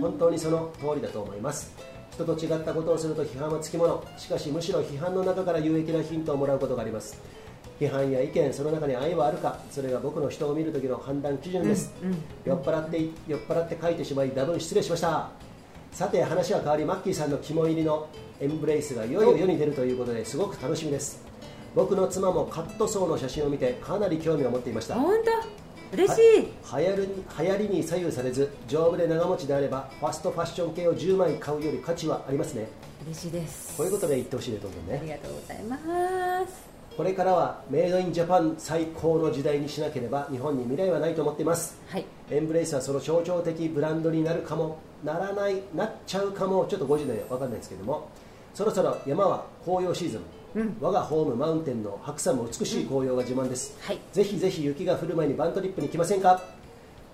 [0.00, 1.72] 本当にその通りだと思います。
[2.12, 4.04] 人と違ったことをすると批判はつきもの。
[4.16, 7.20] しかしむしろ批判の中から有益なヒントをもらうことがあります。
[7.78, 9.58] 批判や意見その中に愛はあるか。
[9.70, 11.92] それが僕の人を見る時の判断基準です、
[12.44, 15.30] 酔っ払って酔っ払って書いてしまい多分失礼しました。
[15.92, 18.06] さて話は変わりマッキーさんの肝入りの
[18.38, 21.20] エンブレイスがいよいよ世に出るということですごく楽しみです
[21.74, 24.94] 僕の妻もカットソーの写真を見てかなり興味を持っていました。
[24.94, 25.96] 本当？
[25.96, 26.48] 嬉しい。
[26.62, 32.68] は流行るに流行りに左右されず丈夫で長持ちであればファストファッション系を10枚買うより価値はありますね。
[33.04, 33.76] 嬉しいです。
[33.76, 34.98] こういうことで言ってほしいねどんどんね。
[35.00, 35.76] ありがとうございま
[36.46, 36.70] す。
[36.96, 41.80] これからはメイドインジャパン最高の時代にしなければ日本に未来はないと思っています。
[41.88, 42.04] はい。
[42.30, 48.08] エンブレイスはその象徴的ブランドになるかもならないなっちゃうかもちょっと5時で分かんないですけども。
[48.52, 50.20] そろそろ山は紅葉シーズン、
[50.80, 53.98] 我がホームマウンテンの白山も美しい紅葉が自慢です、はい。
[54.12, 56.42] ぜひぜひ雪が降る前にバントリップに来ませんか？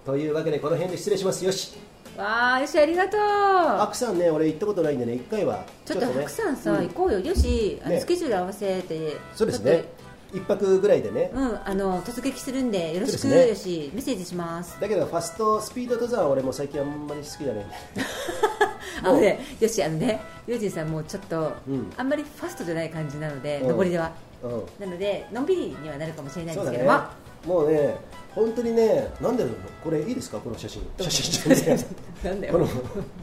[0.05, 1.45] というわけでこの辺で失礼します。
[1.45, 1.75] よし。
[2.17, 3.21] わあよしありがとう。
[3.21, 6.13] 白山ね俺行ったことないんでね1回はちょっとね。
[6.15, 6.89] 白山さ、うん。
[6.89, 7.81] 行こうよよし。
[7.87, 8.01] ね。
[8.01, 9.85] スケジュール合わせてそうですね。
[10.33, 11.31] 1泊ぐらいでね。
[11.35, 11.61] うん。
[11.65, 13.49] あの突撃するんでよろしくね。
[13.49, 13.91] よし。
[13.93, 14.81] メッセージします。
[14.81, 17.75] だけどファストスピード登山は俺も最近あんまり好きじゃないんで
[19.03, 21.93] あのねよしあのねユージンさんもうちょっと、うん。
[21.97, 23.77] あんまりファストじゃない感じなので、うん。
[23.77, 24.13] 上りでは。
[24.43, 24.51] うん。
[24.79, 27.01] なのでのんびりにはなるかもしれないんですけども、
[27.47, 27.97] もうね
[28.35, 29.59] 本当にねなんでだろう。
[29.83, 30.39] これいいですか？
[30.39, 30.83] この写真。
[31.01, 31.87] 写真じゃね。
[32.25, 32.53] え なんだよ。
[32.53, 32.69] この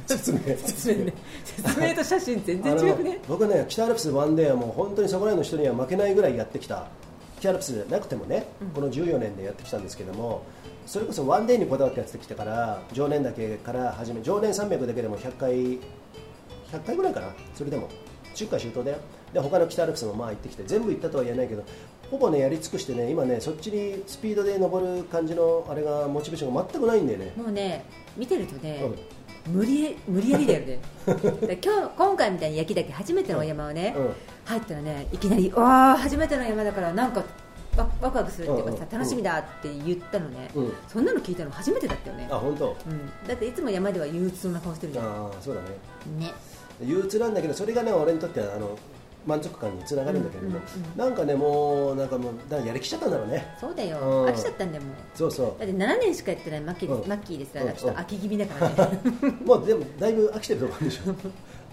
[0.08, 0.40] 説明。
[0.66, 1.14] 説明ね。
[1.46, 3.20] 説明と写真全然違くね。
[3.28, 6.88] 僕ね北アルプスワンデーはもう本当にそこら辺の人には負けないぐらいやってきた。
[7.40, 10.44] 北アルプスなくてもね、この14年でやってきたんですけども
[10.86, 15.80] それこそワンデーにこだわってやってきたから常年岳から始め常年300だけでも100回100
[16.86, 17.90] 回ぐらいかなそれでも。
[18.34, 18.98] 10回周到だよ。
[19.32, 21.64] で他の北アルプスもまあ行ってきて全部行ったとは言えないけど
[22.12, 27.34] ほぼねやり尽くしてね今ねそっちにスピードで登る感じのあれがモチベーションが全くないんだよね。
[27.36, 27.86] もうね
[28.18, 28.84] 見てるとね、
[29.48, 30.80] 無理無理やりだよね。
[31.48, 34.10] で今日今回みたいに焼き岳初めてのお山をね、うん。
[34.46, 37.24] 入ったらねいきなり「わあ初めての山だからなんか
[37.76, 42.28] ワワクワクするっていうかさ、うんうん楽しみだ」って言ったのね、うんそんなの聞いたの初めてだったよね。
[42.32, 42.76] あ本当？
[42.88, 45.06] うん、だっていつも山では憂鬱そうな顔してるじゃん。
[45.06, 45.68] ああそうだね。
[46.28, 46.34] ね。
[46.82, 48.78] 憂鬱なんだけどそれがね俺にとってはあの
[49.26, 53.56] 満足感につながるんだけれども、うんうんなんかねもうなんかもうだやりきっちゃったんだろうね。
[53.60, 54.26] そうだよ、うん。
[54.26, 54.96] 飽きちゃったんだよもう。
[55.16, 59.02] そうそだって7年しかやってないマッキー,、うんマッキーですらうんちょっと飽き気味だからね、
[59.42, 61.16] う もうでもだいぶ飽きてると思うんでしょ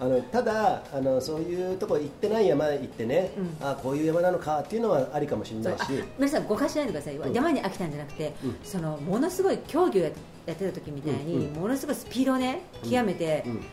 [0.01, 3.67] あのただあのそういうとこ行ってない山行ってね、うん。
[3.67, 6.03] あこういう山なのかっていうのはありかもしれないし。
[6.17, 7.33] 皆さん誤解しないでください、うん。
[7.33, 8.55] 山に飽きたんじゃなくて、うん。
[8.63, 10.13] そのものすごい競技をやっ
[10.55, 13.63] てた時みたいに、ものすごいスピードをね極めて、うん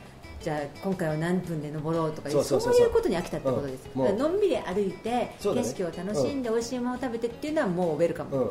[0.40, 4.16] じゃあ今回は何分で登ろうとかそういうことに飽きたってことです、うん。
[4.16, 5.36] のんびり歩いて、ね。
[5.40, 8.50] 景色を楽しんで、美味しいものを食べてっていうのはもうウェルカム、うん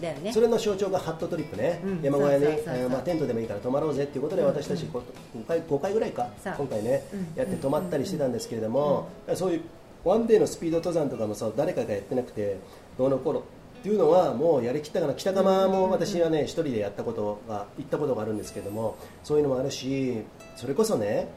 [0.00, 0.32] だよね。
[0.32, 2.02] それの象徴がハットトリップね、うん。
[2.02, 2.46] 山小屋に
[3.04, 5.02] テントでもいいから泊まろうぜっていうことで私たちこ
[5.34, 6.28] う5回 ,5 回ぐらいか。
[6.44, 7.32] 今回ね、うん。
[7.36, 9.62] やって泊まったりしてたんですけれども、そういう
[10.04, 12.58] ワンデーのスピード登山とかもさ誰かがやってなくて
[12.98, 13.42] どうの頃っ
[13.82, 15.14] ていうのはもうやりきったかな。
[15.14, 20.22] 北釜も私はね一人でやったことが行ったことがあるんですけどもそういうのもあるし
[20.56, 21.28] それこそね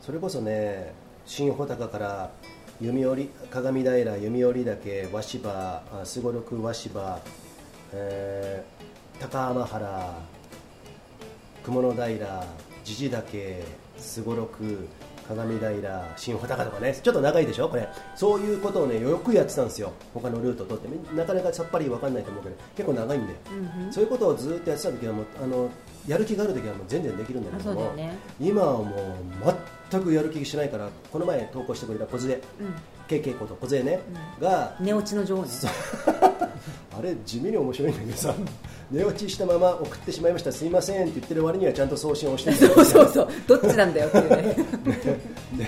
[0.00, 0.92] それこそね
[1.26, 2.30] 新穂高から
[2.80, 7.20] 弓折鏡平弓折岳和芝すごろく和芝、
[7.92, 9.20] えー。
[9.20, 10.18] 高浜原
[11.62, 12.44] 雲の平
[12.84, 13.62] 地地岳
[13.98, 14.88] すごろく
[15.28, 16.98] 鏡平新穂高とかね。
[17.00, 17.86] ちょっと長いでしょこれ。
[18.16, 19.92] そういうことをねよくやってたんですよ。
[20.12, 21.14] 他のルートを取って。
[21.14, 23.34] なかなかさっぱり分かんないと思うけど結構長いんで、
[23.90, 25.70] そういうことをずっとやってた時はもうあの
[26.08, 28.16] やる気がある時はもう全然できるんだけども、よね。
[28.40, 29.54] 今はもう
[29.90, 32.42] 全くやる気しないからこの前投稿してくれた小杖、うん。
[33.06, 34.00] KK こと小杖ね、
[34.40, 35.48] が寝落ちの女王ね
[36.98, 38.34] あれ地味に面白いんだけどさ
[38.90, 40.50] 寝落ちしたまま送ってしまいました。
[40.50, 42.56] すいませんって言ってる割にはちゃんと送信をしてる。
[42.56, 43.28] そうそうそう。
[43.46, 44.56] どっちなんだよっていうね。
[45.56, 45.64] で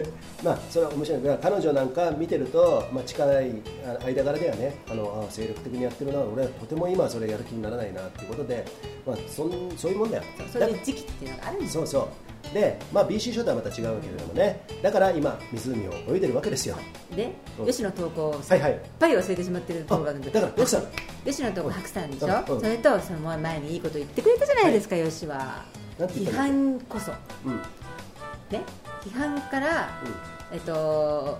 [0.00, 0.06] で
[0.44, 1.22] まあそれは面白い。
[1.22, 3.50] だから彼女なんか見てると、まあ、近い
[3.86, 4.74] あ間柄ではね。
[4.90, 6.20] あのあ精力的にやってるな。
[6.20, 8.64] 俺はとても今はそれやる気にならないなっていうことで、
[9.06, 10.22] まあ、そんそういうもんだよ。
[10.52, 12.08] そういう時期っていうのがあるんですよそうそ
[12.50, 12.54] う。
[12.54, 14.60] で、まあ、BC ショーとはまた違うけれどもね。
[14.82, 16.76] だから今湖を泳いでるわけですよ。
[17.16, 17.66] で、うん。
[17.66, 18.70] 吉野投稿をはいはい。
[18.72, 20.84] やっぱり忘れてしまってるところがあるんでだから吉さん。
[21.24, 22.54] 吉野投稿白さんでしょ、うん。
[22.56, 22.60] うん。
[22.60, 25.64] それとその前にいいこと言ってくれたじゃないですか、吉は。
[25.98, 27.12] 批なんて言ったの判こそ。
[27.46, 27.56] うん。
[28.50, 28.62] ね？
[29.04, 29.88] 批判から、
[30.52, 31.38] えっと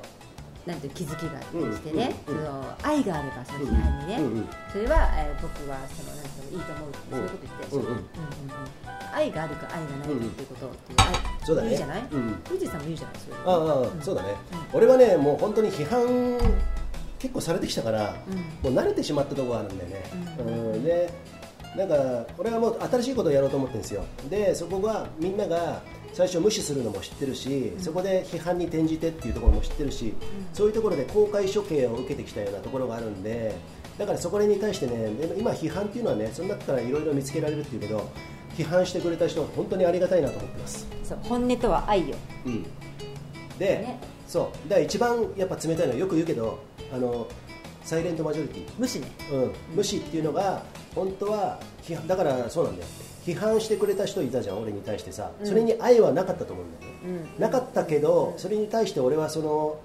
[0.67, 7.85] なんていう気づきができてね、うんうんうんその愛があればその批判にね、うんうんそれは、えー僕はそのなんていいいと思うってそういうこと言ってたでしょ、うん。
[7.85, 9.15] うんうんうんうん。
[9.15, 11.69] 愛があるか愛がないかっていうことっていう、愛そうだね。
[11.69, 12.35] 言うじゃない、うん。
[12.45, 14.29] 富士山も言うじゃないそれああああそうだね、
[14.73, 16.39] 俺はねもう本当に批判
[17.19, 18.17] 結構されてきたから、
[18.63, 20.05] もう慣れてしまったところがあるんだよね、
[20.39, 20.43] う
[20.79, 20.85] ん。
[20.85, 21.13] で
[21.77, 21.95] なんか
[22.39, 24.05] 俺はもう新しいことをやろうと思ってるんですよ。
[24.31, 25.83] でそこがみんなが
[26.15, 30.15] 最初無視するのも知ってるし、そこで批判に転じてっていうところも知ってるし、
[30.53, 33.55] そういうところで公開処刑を受けてきたようなところがあるんで
[33.99, 38.11] だからそこに対してね今批判っていうのはねその中からいろいろ見つけられるっていうけど
[38.57, 40.87] 批判してくれた人は本当にありがたいなと思ってます。
[41.03, 42.17] そう本音とは愛よ。
[42.47, 42.63] うん、
[43.59, 44.01] で、ね。
[44.29, 44.69] そう。
[44.69, 46.61] だから一番やっぱ冷たいのはよく言うけど
[46.93, 47.27] あの
[47.83, 49.09] サイレントマジョリティ、無視ね。
[49.33, 50.63] うん、無視っていうのが
[50.95, 52.89] 本当は批判だからそうなんだよ
[53.25, 59.79] 批判してくれた人いたじゃん俺に対してさ、それに愛はなかったと思うんだよね、なかったけど、それに対して俺はその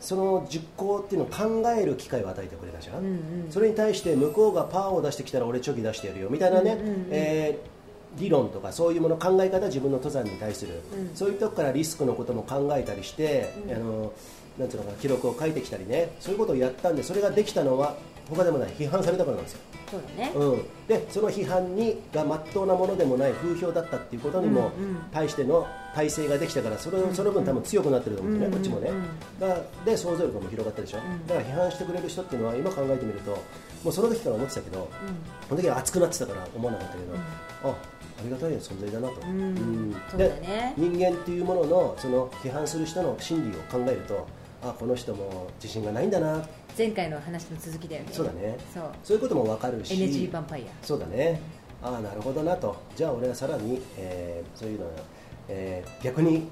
[0.00, 6.28] その実行っていうのを考える機会を与えてくれたじゃん、それに対して向こうがパワーを出してきたら俺チョキ出してやるよ。
[6.30, 6.76] みたいなね、
[7.10, 7.72] えー
[8.18, 10.80] 理論とかそういうもの考え方自分の登山に対する、
[11.14, 14.12] そういうとこからリスクのことも考えたりして、あの
[14.58, 14.68] なん。
[14.68, 17.96] ていうのかな記録を書いてきたりねそういうことをやったんでそれができたのは
[18.32, 19.60] 他でもない批判されたからなんですよ、
[19.90, 24.70] そうだね、うん、でその批判にがまっとうなものでもない風評だったっていうことにも
[25.12, 28.90] 対しての体制ができたからそれその分多分強くなってると思うんですね、こっちもね、
[29.38, 33.30] だで想像力も広がったでしょ、だから批判してくれる人っていうのは今考えてみると
[33.84, 34.88] もうその時から思ってたけど、
[35.48, 37.14] その時は熱くなってたから思わなかったけど、
[37.64, 37.76] あ
[38.22, 39.96] ありがたい存在だなと、うん。
[40.08, 40.74] そうだでね。
[40.76, 44.28] 人間っていうもののその批判する人の心理を考えると
[44.62, 46.46] あこの人も自信がないんだな
[46.76, 48.08] 前回の話の続きだよね。
[48.12, 48.56] そうだね。
[48.72, 48.84] そう。
[49.04, 49.94] そういうことも分かるし。
[49.94, 50.86] NG ヴァンパイア。
[50.86, 51.40] そうだね。
[51.82, 52.76] ああなるほどなと。
[52.96, 54.90] じゃあ俺はさらに、えーそういうのを、
[55.48, 56.48] えー逆に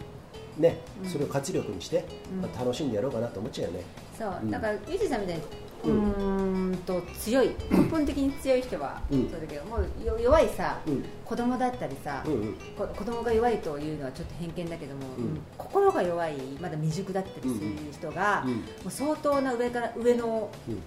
[0.58, 2.04] ね、それを活力にして、
[2.40, 3.84] まあ楽しんでやろうかなと思っちゃうよね。
[4.18, 4.50] そう、うん。
[4.50, 5.42] だからゆうじさんみたいに
[5.84, 9.30] うーんと強い根本的に強い人はうん。
[9.30, 11.04] そうだけど、もうよ弱いさ、うん。
[11.24, 12.54] 子供だったりさ、うんうん。
[12.76, 15.40] こ子供が弱いというのはちょっと偏見だけども、うん。
[15.56, 18.54] 心が弱いまだ未熟だったりする人が、うん。
[18.56, 20.82] もう相当な上から上のうん。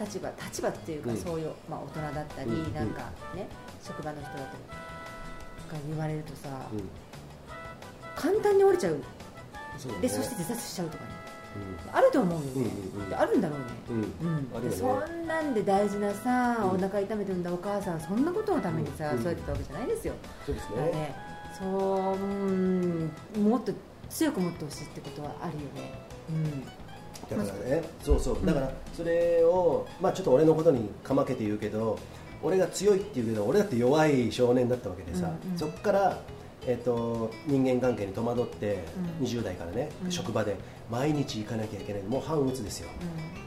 [0.00, 1.16] 立場立場っていうか、うん。
[1.16, 2.74] そういう、まあ、大人だったり、うん。
[2.74, 3.46] なんかね
[3.82, 6.88] 職場の人だったりが言われるとさ、うん。
[8.14, 8.98] 簡単に折れちゃう。
[9.78, 9.94] そね。
[10.00, 11.10] でそして自殺しちゃうとかね。
[11.10, 11.11] う
[11.92, 13.14] あると思うよ、んうんうん。
[13.14, 13.58] あるんだろう
[14.60, 16.70] ね、そんなんで大事なさ、うん。
[16.76, 19.22] お腹痛めてるんだお母さんそんなことのためにさ、うん。
[19.22, 20.14] そうやってたわけじゃないですよ、
[20.46, 20.76] そうですね。
[20.76, 21.16] だからね
[21.58, 21.68] そう
[22.16, 23.10] うん
[23.44, 23.72] もっと
[24.08, 25.92] 強く持ってほしいってことはあるよね、
[26.30, 26.64] うん、
[27.38, 28.46] だからねそうそう。
[28.46, 31.98] だからそれをまあちょっと俺のことにかまけて言うけど
[32.42, 35.58] 俺が強いって言うけど俺だって弱い少年だったわけでさ、うんうん。
[35.58, 36.18] そこから
[36.66, 38.84] えっと人間関係に戸惑って、
[39.20, 39.26] うん。
[39.26, 40.10] 20代からね、うん。
[40.10, 40.56] 職場で
[40.92, 42.02] 毎日行かなきゃいけない。
[42.02, 42.90] もう半鬱ですよ、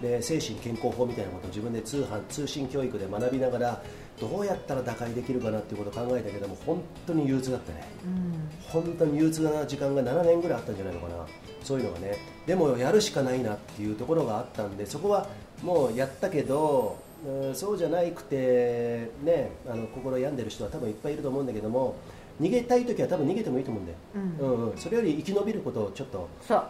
[0.02, 3.84] で精神健康法みたいなことを自分で通販通信教育で学びながら
[4.20, 7.84] どうやったら打開できるかなっていうことを考えたけども本当に憂鬱だったね。
[8.04, 8.50] うん。
[8.72, 11.16] 本当に憂鬱な時間が7年ぐらいあったんじゃないのかな。
[11.64, 12.18] そういうのがね。
[12.48, 15.28] でもやるしかないなっていうところがあったんでそこは
[15.62, 21.96] もうやったけどうんそうじゃなくてねあの心病んでる人は多分いっぱいいると思うんだけども
[22.39, 24.38] 逃げたい時は多分逃げてもいいと思うんだよ、うん。
[24.38, 24.78] うんうん。
[24.78, 26.64] それより生き延びることをちょっとそう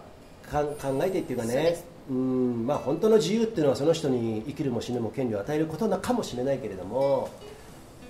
[0.50, 1.78] かん考えてっていうかね。
[2.08, 2.68] そうん。
[2.68, 7.30] まあ本当の自由っていうのはその人に生きるも死ぬも権利を与えることなのかもしれないけれども。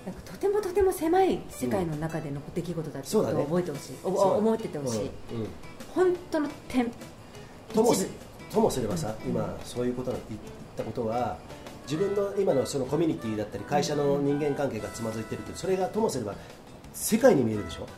[0.06, 5.48] なんかとてもとても狭い世界の中での出来事だってことを覚えてほしい、おそう思っててほしい、うんうん。
[5.92, 6.86] 本当の点
[7.74, 7.92] とも
[8.52, 9.30] ともすればさ、うん。
[9.30, 10.40] 今そういうことの言っ
[10.76, 11.36] たことは
[11.90, 16.34] 自分の今のそのコミュニティだったり会社の人間関係がつまずいてるってそれがともすれば
[16.92, 17.88] 世界に見えるでしょ、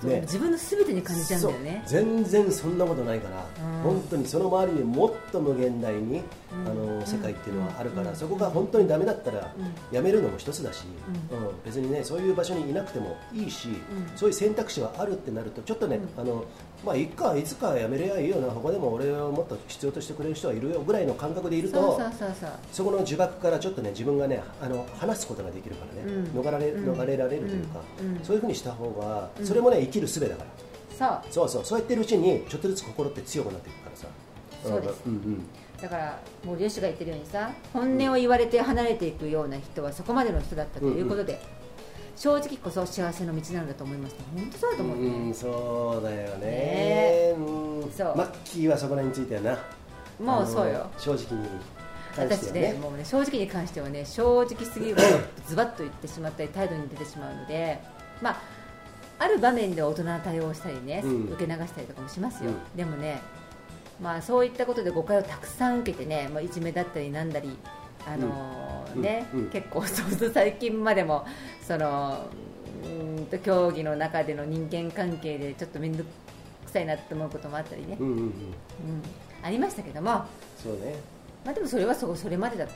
[0.00, 1.82] そう自分の全てに感じちゃうんだよね。
[1.86, 3.82] 全然そんなことないから、うん。
[3.82, 6.68] 本当にその周りにもっと無限大に、うん。
[6.68, 9.94] あの世界っていうのはあるから、うんそこが本当にダメだったら、うん。
[9.94, 10.84] やめるのも一つだし、
[11.30, 11.62] ううん。
[11.64, 13.76] 別にねそういう場所にいなくてもいいし、ん。
[14.16, 16.44] そういう選択肢はあるってなるとちょっとね、あの
[16.84, 18.50] まあいっかいつかやめればいいよな。
[18.50, 22.50] 他でも俺をもっと必要としてくれる人はいるよぐらいの感覚でいるとそうそうそうそう。
[22.72, 26.40] そこの呪縛からちょっとね自分がねあの離すことができるからね、うん。
[26.40, 26.92] 逃れうん。
[26.92, 28.16] 逃れられるというか、うん。
[28.16, 28.24] うん。
[28.24, 29.46] そういうふうにした方が、うん。
[29.46, 30.46] それもね生きる術だから。
[30.98, 31.32] そう。
[31.32, 31.64] そうそう。
[31.64, 34.06] そうやってるうちにちょっとずつ心って強くなっていくからさ。
[34.62, 35.06] そうです。
[35.06, 35.46] んうん。
[35.80, 41.40] だからもうヨシが言ってるようにさ本音を言われて離れていくような人はそこまでの人だったということで、
[42.20, 44.98] 正直こそ幸せの道なんだと思います本当そうだと思う。
[44.98, 46.46] ね、うんそうだよね。
[46.46, 47.90] ねうん。
[47.90, 49.58] そうマッキーはそこら辺についてはな。
[50.22, 50.90] もうそうよ。
[50.98, 51.48] 正直に
[52.14, 52.72] 関し私てはね。
[52.74, 55.02] ねもうね正直に関してはね正直すぎると
[55.46, 57.80] ズバッと言ってしまったり態度に出てしまうので
[58.20, 58.40] まあ
[59.18, 61.24] ある場面で大人な対応をしたりね、うん。
[61.32, 62.76] 受け流したりとかもしますよ、うん。
[62.76, 63.22] でもね
[63.98, 67.56] まあそういったことで誤解をたくさん受けてね、まあ、いじめだったりなんだり
[68.06, 69.02] あのーうん。
[69.02, 69.46] ね、うん。
[69.50, 71.24] 結構そう最近までも
[71.70, 72.26] その
[72.82, 76.02] うーんと競技の中での人間関係でちょっと面倒
[76.66, 78.22] くさいなって思うこともあったりね、うんうんうん。
[78.22, 78.32] うん。
[79.40, 80.24] ありましたけども、
[80.60, 80.96] そうね。
[81.44, 82.66] まあ、でもそれはそそれまでだ。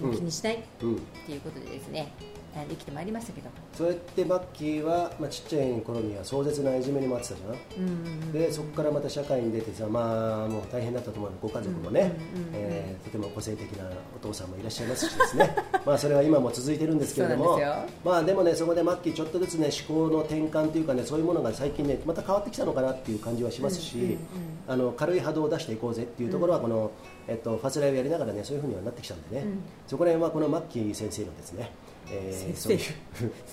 [0.00, 0.14] うん。
[0.14, 2.22] 気にしないっうんていうことでですね、あ
[2.68, 7.84] 生きてまいりましたけど、そうやってマッキーは、まあ、ちっちゃい頃には壮絶ないじめにもあってたじゃん。
[7.84, 11.30] うんうんうんでそこからまた社会に出てさ、まあ、もう大変だったと思う。
[11.40, 12.12] ご家族もね、
[12.52, 15.56] えーとても個性的なお父さんもいらっしゃいますしですね。
[15.86, 17.58] まあそれは今も続いてるんですけれども。
[18.04, 24.18] まあでもねそこでマッキーちょっとずつね思考の転換というかねそういうものが最近ねまた変わってきたのかなっていう感じはしますし、
[24.66, 26.90] あの軽い波動を出していこうぜっていうところはこの、
[27.28, 29.60] えっと、ファスライをやりながらねそういうふうにはなってきたんでね、うん。
[29.86, 31.70] そこら辺はこのマッキー先生のですね、
[32.10, 32.54] えー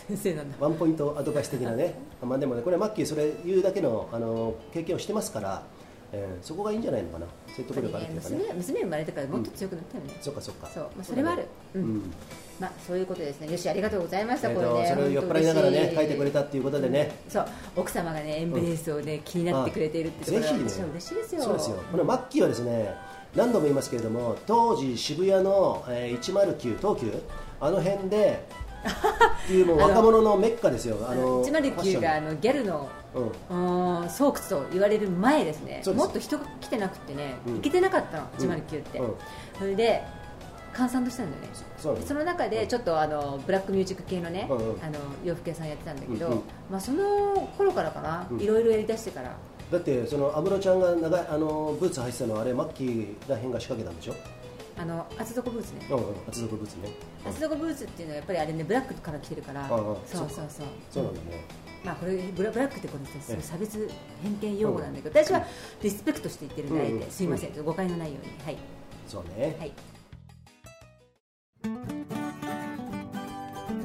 [0.07, 0.57] 先生なんだ。
[0.59, 5.63] ワンポイントアドバイス的なね、 まあでもね、これはマッキー、それ言うだけのあの経験をしてますから、
[6.11, 11.43] えーそこがいいんじゃないのかな、説得力あるっていうかね、娘娘生まれてからもっと強くなったよね、そっかそっか、そう、まあ、それはある、
[11.75, 11.85] ううん。
[11.97, 12.13] ん
[12.59, 13.51] まあ、そういうことですね。
[13.51, 14.89] よしありがとうございました、えーこれね。
[14.89, 17.45] とそれを酔っ払いながらね、書いてくれたっていうことでね、そう。
[17.77, 20.45] 奥様がねエンベレースをね、気になってくれているってとこね。
[20.47, 20.79] 嬉しいです
[21.35, 21.41] よ。
[21.41, 22.93] そうですよ、このマッキーはですね、
[23.35, 27.11] 何度も言いますけれども、当時、渋谷の、えー109、東急、
[27.59, 28.45] あの辺で、
[29.45, 34.09] っていうもう若者のメッカですよ、ああののファッショ109ンがあのギャルのうん。
[34.09, 35.83] 巣窟と言われる前ですね。
[35.95, 37.55] もっと人が来てなくてね、うん。
[37.55, 38.49] 行けてなかったのうん。
[38.49, 39.13] 109って、うん。
[39.59, 40.03] それで
[40.73, 41.49] 閑散としたんだよね。
[41.77, 44.83] そその中でちょっとあのブラックミュージック系のね、うんうん。
[44.83, 46.41] あの洋服屋さんやってたんだけど、うんうん。
[46.71, 48.41] まあ、その頃からかな、うん。
[48.41, 49.31] いろいろやりだしてから。
[49.71, 54.42] だって、その安室ちゃんが長いあのブーツ履いてたのは、あれ、マッキーらへんが仕掛けたんでしょ？
[54.75, 56.89] あの厚底ブーツね、うんうん、厚底ブーツね。
[57.25, 59.67] 厚底ブーツっていうのはやっぱりあれねブラックから来てるから。
[59.67, 60.67] そうそうそう。
[60.89, 61.45] そうなんだね。
[61.83, 63.89] まあこれブラブラックってこれ差別
[64.21, 65.45] 偏見用語なんだけど私は
[65.81, 68.33] リスペクトして言ってるんですいません誤解のないように。
[68.43, 68.57] はい。
[69.07, 69.55] そうね。
[69.59, 69.73] はい。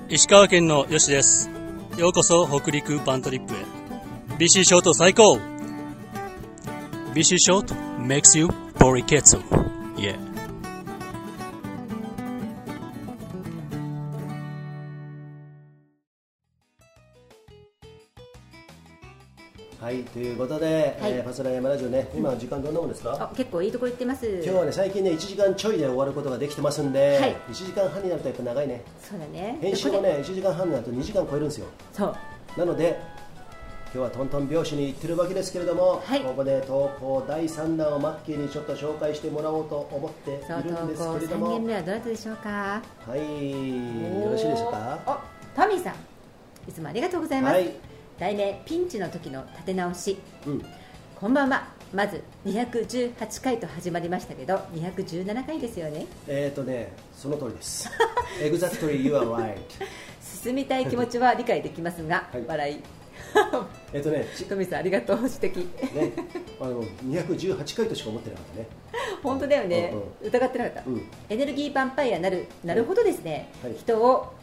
[0.08, 1.50] 石川県のよしです。
[1.98, 3.56] ようこそ北陸パントリップへ。
[4.38, 5.38] BC ショート最高。
[7.14, 9.38] BC ショート makes you ポリケツ
[9.96, 10.27] yeah
[19.88, 21.12] はいということで、はい。
[21.12, 23.16] えーファスラ山ラジオね今時間どんなもんですか？
[23.18, 24.26] あ結構いいとこ行ってます。
[24.26, 27.36] 今日はね最近ね1時間ちょいで終わることができてますんで、はい。
[27.50, 28.82] 1時間半になるとやっぱ長いね。
[29.00, 29.56] そうだね。
[29.62, 31.66] 編集もね1時間半になると2時間超えるんですよ。
[31.94, 32.14] そう。
[32.58, 33.00] なので
[33.84, 36.20] 今日はトントン拍子に行ってるわけですけれども、はい。
[36.20, 41.48] ここで投稿第3弾をマッキーにちょっと紹介してもらおうと思っていそうるんです3けれども。
[41.52, 42.82] 件目はどなたでしょうか？
[43.06, 43.20] はい。
[44.22, 44.98] よろしいでしょうか？
[45.56, 45.94] おトミーさん
[46.68, 47.87] いつもありがとうございます、はい
[48.18, 50.18] 題名ピンチの時の立て直し。
[50.46, 50.64] うん。
[51.14, 51.68] こんばんは。
[51.94, 56.06] まず218回と始まりましたけど217回ですよね。
[56.26, 57.88] えーとねその通りです。
[58.42, 59.56] Exactly you are right.
[60.20, 62.44] 進みたい気持ちは理解できますが、 はい。
[62.46, 62.82] 笑い。
[63.92, 65.64] えっとねちトミーさんありがとう指摘。
[65.94, 66.12] ね
[66.60, 68.66] あの218回としか思ってなかったね。
[69.22, 70.28] 本当だよね、うん。
[70.28, 71.02] 疑ってなかった、うん。
[71.28, 73.74] エネルギーヴァンパイアなるなるほどですね、はい。
[73.74, 74.34] 人を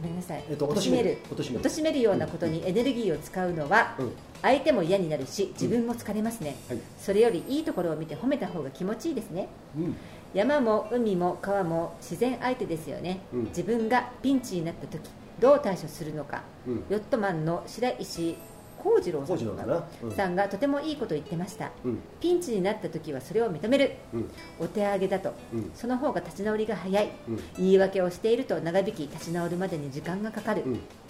[0.00, 1.18] ごめんなさい、えっと貶める。
[1.28, 1.98] 貶める。
[1.98, 4.12] ようなことにエネルギーを使うのは、うん。
[4.40, 6.78] 相手も嫌になるし自分も疲れますね、はい。
[6.96, 9.48] それよりいいところを見て褒めた方が気持ちいいですね。
[9.76, 9.96] うん。
[10.32, 13.44] 山も海も川も自然相手ですよね、うん。
[13.46, 15.00] 自分がピンチになった時
[15.40, 16.84] どう対処するのか、うん。
[16.88, 18.36] ヨットマンの白石
[18.82, 19.84] 幸次郎さん幸次郎だな。
[20.02, 20.12] うん。
[20.12, 21.98] さんがとてもいいことを言ってました、うん。
[22.20, 24.30] ピンチになった時はそれを認める、うん。
[24.58, 25.70] お手上げだと、うん。
[25.74, 27.40] その方が立ち直りが早い、うん。
[27.56, 30.64] 言い訳をしていると長引き立ち直るまでに時間がかかる、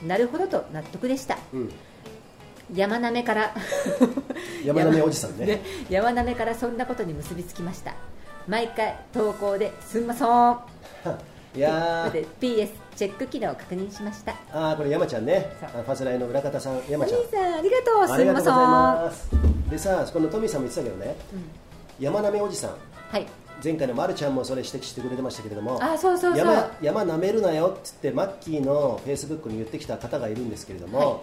[0.06, 1.38] なるほどと納得でした。
[1.52, 1.72] うん。
[2.74, 3.54] 山なめから。
[4.64, 5.62] 山なめおじさん ね。
[5.88, 7.94] 山なめからそんなことに結びつきました。
[8.46, 10.58] 毎回投稿ですんまそーん。
[11.56, 12.12] いやー。
[12.12, 14.34] で PS チェック機能を確認しました。
[14.52, 15.52] あーこれ山ちゃんね。
[15.60, 16.78] ファスライの裏方さん。
[16.78, 17.20] お山ちゃん。
[17.20, 18.12] 兄さんありがとう。
[18.12, 19.30] ありがとうございます。
[19.70, 21.16] でさこのトミーさんも言ってたけどね、
[22.00, 22.70] 山なめおじさん。
[22.70, 23.26] はい。
[23.62, 25.78] 前回のまるちゃんもそれ指摘してくれてましたけれども。
[25.80, 26.38] あそうそうそう。
[26.38, 31.18] 山山なめるなよっつってマッキーのフェイスブックに言ってきた方がいるんですけれども、はい。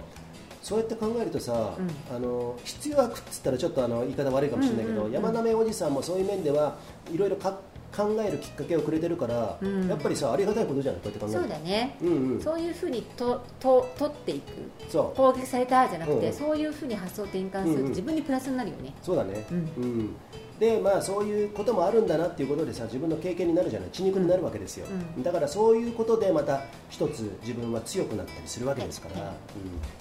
[0.64, 2.16] そうやって考えるとさ、うん。
[2.16, 6.78] あの必要悪っつったらちょっとあの言い方悪いかもしれないけど、うんうんうん山なめおじさんもそういう面では
[7.12, 7.60] いろいろか
[7.96, 9.88] 考えるきっかけをくれてるから、うん。
[9.88, 12.42] やっぱりさありがたいことじゃないこうやって考えるそうだね、うんうん。
[12.42, 14.46] そういうふうにとと取っていく。
[14.90, 15.18] そう。
[15.18, 18.94] 攻撃されたじゃなくて、うんそういうふうに発想転換すると、自分にプラスになるよね。
[19.02, 19.58] そうだね、うん。
[19.58, 20.16] うん
[20.60, 23.90] でまあ、そういうこともあるんだなっていうことでさ自分の経験になるじゃない。
[23.92, 24.88] 血肉になるわけですよ、
[25.18, 25.24] うん。
[25.24, 29.30] だからそういうことでまた一つ自分は強くなったりするわけですから、はい。
[29.32, 29.36] うん。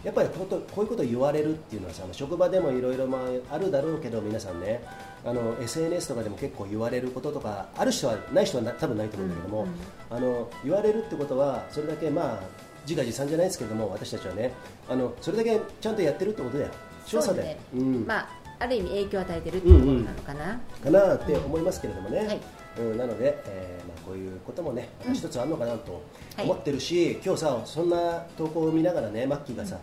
[0.05, 3.19] やっぱりこうこういうことを言われるっていうのはさ職場でもいろいろま
[3.51, 4.81] ああるだろうけど皆さんね。
[5.27, 9.67] あの SNS とかでも結構言われることとかある人はない人はな多分ないと思うんだけども、
[10.11, 12.41] あの言われるってことはそれだけまあ
[12.87, 14.53] 自画自賛じゃないですけれども私たちはね。
[14.89, 16.71] あのそれだけちゃんとやってるってことだよ。
[17.07, 18.07] 調査で、ねうん。
[18.07, 22.41] まあある意味影響を与えてるっていうことなのかな、かなって思いますけれどもね、はい。
[22.79, 26.03] うん、なので、えーまあ、こういうこともねまた一つあるのかなと
[26.37, 26.45] はい。
[26.45, 29.79] 思ってるし、今日さそんな投稿を見ながらねマッキーがさ、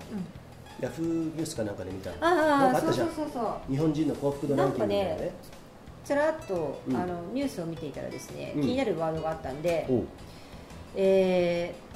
[0.80, 3.72] ヤフーニュースかなんかで見たああそうなんかあったじゃそうんそうそう。
[3.72, 5.32] 日本人の幸福度ランキングみたいなね。
[6.04, 6.96] ちらっと、うん。
[6.98, 8.62] あのニュースを見ていたらですね、うん。
[8.64, 9.88] 気になるワードがあったんで、
[10.96, 11.91] えー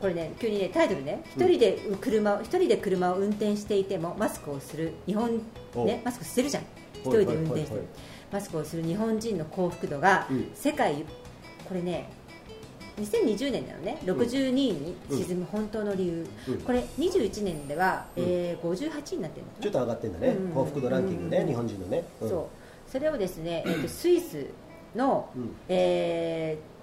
[0.00, 5.40] これね急にねタイトルね一人で車を一人で車を運転していてもマスクをする日本
[5.74, 6.64] ねマスクしてるじゃん。
[7.02, 7.80] 一はい人で運転して
[8.32, 10.50] マスクをする日本人の幸福度がうん。
[10.54, 11.04] 世界
[11.68, 12.10] これね
[12.98, 13.98] 2020年なのね。
[14.04, 16.58] 62位に沈む本当の理由、うん。
[16.62, 20.52] これ21年では、えー58位になってるのちょっと上がってんだね、うん。
[20.52, 21.46] 幸福度ランキングね、うん。
[21.48, 22.28] 日本人のね、うん。
[22.28, 22.50] そ
[22.88, 22.90] う。
[22.90, 24.46] それをですね、えーとスイス
[24.94, 25.54] の、うん。
[25.68, 26.75] えー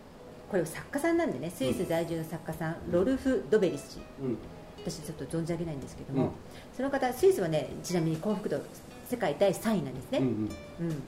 [0.53, 4.37] これ作家さんなんでねスイス在住の作家さん、ロルフ・ドベリス氏うん。
[4.85, 6.31] 私ちょっと存じ上げないんですけども、うん。
[6.77, 8.61] その方スイスはねちなみに幸福度
[9.09, 11.03] 世界第3位なんですね、うんうん。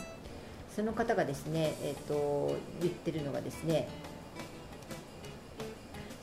[0.75, 3.87] その方がですね、えー、と言ってるのがですね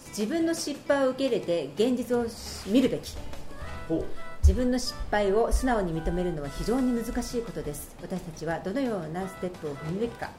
[0.08, 2.26] 自分の失敗を受け入れて現実を
[2.72, 3.16] 見るべき。
[4.40, 7.94] 自分の失敗を素直に認めるのは非常に難しいことです。
[8.02, 10.30] 私たちはどのようなステップを踏むべきか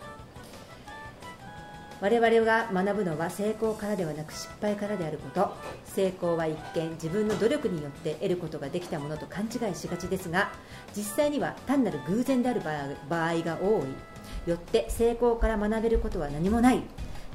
[2.03, 5.53] 我々が学ぶのは成功からではなく失敗からであること。
[5.85, 10.51] 成功は一見自分の努力によって得ることができたものと勘違いしがちですが
[10.93, 12.61] 実際には単なる偶然である
[13.09, 14.49] 場合が多い。
[14.49, 16.81] よって成功から学べることは何もない。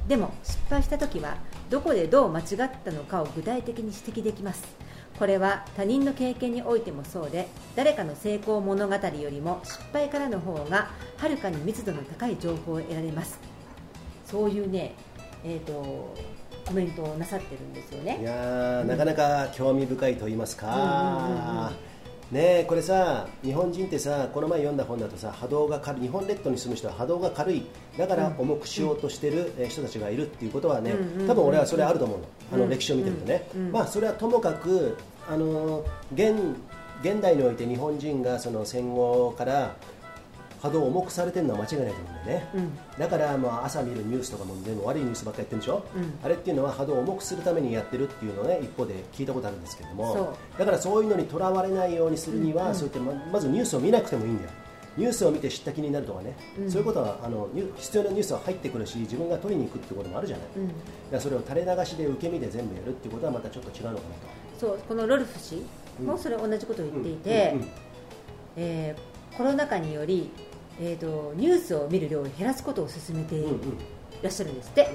[0.07, 1.39] でも失敗した時は
[1.71, 4.63] どこでどう間違ったのかを具体的に指摘できます。
[5.19, 13.48] これは他人の経験においてもそうで誰かの成功物語よりも失敗からの方がはるかに密度の高い情報を得られます。
[14.31, 14.95] そういうね、
[15.45, 16.15] えー、と
[16.67, 18.21] コメントをなさってるんですよいね。
[18.23, 21.73] やーなかなか興味深いと言いますか、
[22.31, 27.67] ねえこれさ日本人ってさこの前読んだ本だとさ波動が軽い日本列島に住む人は波動が軽い。
[27.97, 30.93] だから重くしようとしてるえー人たちがいるっていうことはね、
[31.27, 32.25] 多分俺はそれあると思うの。
[32.53, 36.35] あの歴史を見てるとね、まあそれはともかくあの現
[37.03, 39.77] 現代において日本人がその戦後から
[40.61, 42.47] 波動を重くされてるのは間違いないと思うんだよね、
[42.99, 45.85] だからまあ朝見るニュースとかも全部悪いニュースばっかりやってるでしょ、
[46.23, 50.59] あれっていうのは波動を重くするためにやってるっていうのをね一方で聞いたことあるんですけどそもう。
[50.59, 54.51] だからそういうのにとらわれないようにするには、そういったままずニュースを見なくてもいいんだよ。
[54.97, 56.37] ニュースを見て知った気になるとかね、
[56.69, 60.73] そういうことはあの必要なニュースは入ってくるし自分が取りに行くってこともあるじゃない、だか
[61.13, 64.05] らそれを垂れ流しで受け身で全部やるっていうことはまたちょっと違うのかなと。
[64.59, 64.79] そう。
[64.89, 65.65] このロルフ氏
[66.03, 67.61] もそれ同じことを言っていて、うん。
[67.61, 67.69] うん。
[68.57, 70.33] えーコロナ禍により、
[70.81, 73.61] えー、とニュースを見る量を減らすことを進めていうんうん
[74.23, 74.89] らっしゃるんですって、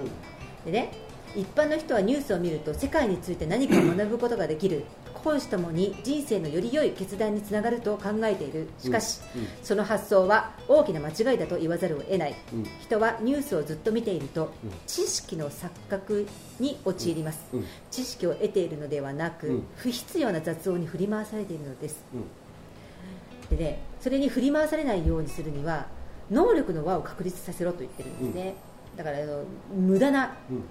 [0.65, 0.91] でね
[1.35, 4.83] 一般の人はニュースを見ると世界について何かを学ぶことができる。
[5.23, 8.67] 講師ともに人生のより良い決断につながると考えている。
[8.77, 9.21] しかし、
[9.63, 12.65] その発想は大きな間違いだと言わざるを得ない、うん。
[12.81, 14.51] 人はニュースをずっと見ていると、
[14.85, 16.27] 知識の錯覚
[16.59, 17.65] に陥ります、うん。
[17.89, 19.63] 知識を得ているのではなく、うん。
[19.77, 22.03] 不必要な雑音に振り回されているのです。
[22.13, 23.57] うん。
[23.57, 25.87] でねそれに振り回されないようにするには
[26.29, 28.55] 能力の輪を確立させろと言ってるんですね、
[28.97, 29.43] だからあの
[29.73, 30.63] 無駄なうん。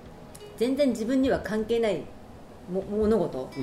[0.59, 2.03] 全然自分には関係ない
[2.71, 3.61] も物事う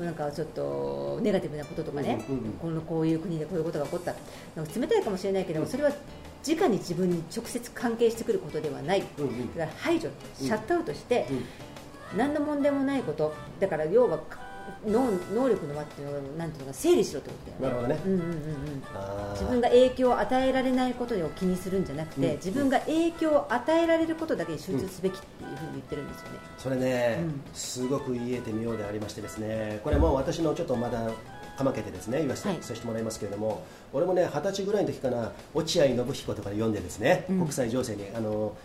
[0.00, 0.04] ん。
[0.04, 4.14] なんかちょっとネガティブなこととかね、うんうんうんこのこういう国でこういうことが起こった。
[4.56, 5.92] なんか冷たいかもしれないけども、それは
[6.44, 9.54] 直に自分に直接関係してくることではない、うんうん。
[9.54, 11.34] だから排除、シャットアウトして、う
[12.16, 12.18] ん。
[12.18, 13.32] 何の問題もないこと。
[13.60, 14.18] だから要は
[14.86, 17.88] 能能力の輪っていうのをなんていうのか整理しろってことだよね。
[17.88, 19.32] なるほどね、うんうんうんうん。
[19.32, 22.36] 自分が影響を与えられないことを気にするんじゃなくて、うん。
[22.36, 26.38] 自分が影響を与えられることだけに集中すべきっていうふうに言ってるんですよね。
[26.58, 27.40] それね、うん。
[27.54, 29.80] すごく言い得て妙でありましてですね。
[29.84, 31.10] これもう私のちょっとまだ
[31.56, 32.58] かまけてですね言わせて,、はい。
[32.62, 38.56] させてもらいますけれども俺もね二十歳ぐらいの時かな落合信彦とかで読んでですね、国際情勢にあの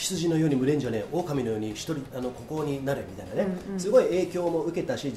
[0.00, 5.12] 羊のように群れんじゃねえ狼のように一人あの孤高になれみたいなね、すごい影響も受けたし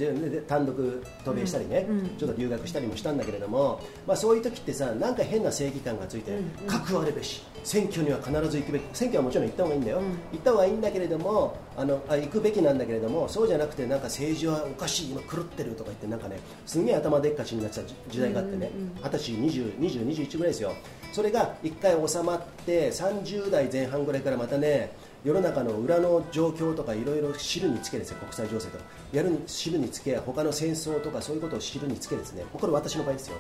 [0.47, 18.69] 単独渡米したりね、ちょっと留学したりもしたんだけれども、まあ、そういう時ってさなんか変な正義感がついて、核あるべし選挙には必ず行くべき選挙はもちろん行った方がいいんだよ、行った方がいいんだけれどもあのあ行くべきなんだけれどもそうじゃなくてなんか政治はおかしい今狂ってるとか言ってなんかねすげえ頭でっかちになってた時時代があってね。
[19.03, 20.73] 二十歳20、20、21ぐらいですよ
[21.14, 24.91] それが一回収まって30代前半ぐらいからまたね
[25.24, 28.84] 世の中の裏の状況とかいろいろ知るにつけですね国際情勢とか
[29.14, 33.38] やる知るにつけ他の戦争とかそういうことを知るにつけですねこれ私の場合ですよ。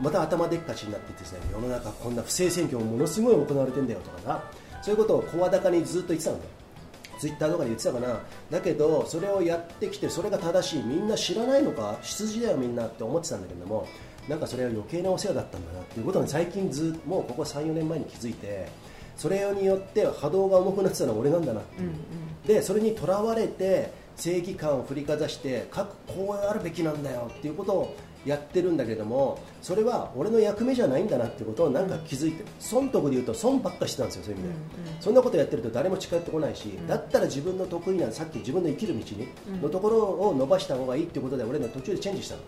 [0.00, 4.42] また頭でっかちになってですね世の中こんな不正選挙もものすごい行われてんだよとかな
[4.82, 6.50] そういうことを声高にずっと言ってたんだよ
[7.18, 8.18] ツイッターとかで言ってたかな。
[8.50, 13.86] だけどそれをやってきてそれが正しいみんな知らないのか羊だよみんなって思ってたんだけども
[14.28, 18.68] なんかそれは余計なお世話だったんだなっていうことに最近ずもうここ34年前に気づいて
[19.16, 21.90] それによって波動が重くなってたのは俺なんだなっていう、
[22.46, 27.96] でそれにとらわれて正義感を振りかざして各こうあるべきなんだよっていうことを
[28.26, 34.54] やってるんだけどもそれは俺の役目じゃないんだなってことをなんか気づいて、損得で言うと損ばっかしてたんですよそういう意味で、
[35.00, 39.28] そんなことやってると誰も近寄ってこないし、だったら自分の得意なさっき自分の生きる道に、
[39.62, 39.98] のところ
[40.28, 42.42] を伸ばした方がいいっていうことで俺ね途中でチェンジしたの、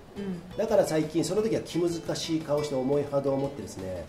[0.57, 4.05] だから最近その時は気難しい顔して重い波動を持ってですね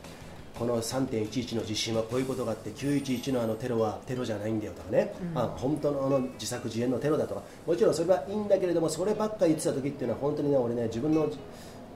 [0.58, 7.42] この3.11の地震はこういうことがあって911のあのテロはテロじゃないんだよとかね、あ本当のあの自作自演のテロだとか。
[7.66, 11.30] もちろんそれはいいんだけれどもそればっかり言ってた時っていうのは本当にね俺ね自分の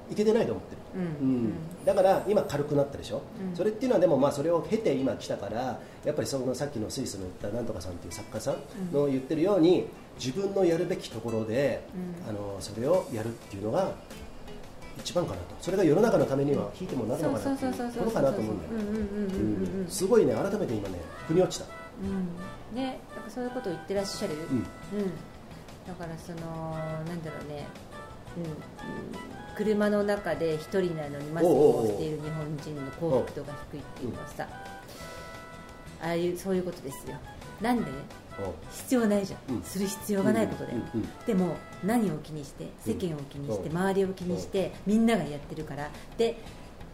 [0.09, 1.53] いけてないと思ってる、うん。
[1.85, 3.21] だから今軽くなったでしょ、
[3.53, 8.55] それっていうのはでもまあそれを経て今来たからやっぱりそのさっきのスイスの言ったなんとかさんっていう作家さん
[8.93, 9.87] の言ってるように
[10.17, 11.83] 自分のやるべきところで、
[12.27, 13.91] あのそれをやるっていうのが
[15.07, 15.55] 一番かなと。
[15.61, 18.71] それが世の中のためには引いてもなるのかなっていうことかなと思うんだよ。
[19.87, 20.99] すごいね改めて今ね
[21.29, 21.65] 腑に落ちた。
[22.03, 22.75] うん。
[22.75, 24.37] ねなんかそういうことを言ってらっしゃる、ん。
[24.37, 24.65] うん。
[25.87, 26.73] だからその
[27.07, 27.67] なんだろうね、
[28.35, 28.43] うん。
[28.43, 28.51] うん、
[29.55, 34.45] 車の中で一人なのにマスクをしている日本人の幸福度が低いっていうのはさ、
[36.01, 37.15] ああいうそういうことですよ。
[37.61, 37.89] なんで？
[38.71, 39.63] 必要ないじゃん、うん。
[39.63, 43.77] する必要がないことだよ、うんうんでも何を気にして世間を気にして、うん。
[43.77, 45.89] 周りを気にして、みんながやってるから。
[46.17, 46.37] で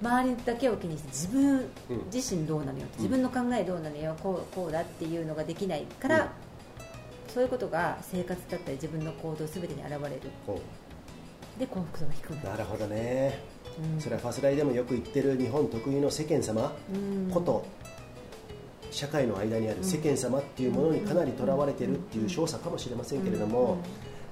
[0.02, 1.66] 周りだけを気にして自分
[2.14, 4.16] 自身どうなのよ、自分の考えどうなのよ。
[4.22, 6.28] こうこうだっていうのができないから、うん。
[7.34, 10.22] そういうことが生活だったり自分の行動すべてに現れる。
[11.58, 12.50] で幸福度が低くなる。
[12.50, 13.40] なるほどね、
[13.96, 14.02] うん。
[14.02, 17.32] それはファスライでもよく言ってる日本特有の世間様うん。
[17.32, 17.66] こと
[18.94, 23.78] 社会の間にある世間様っていうものにかなりとらわれてるっていう少佐かもしれませんけれども、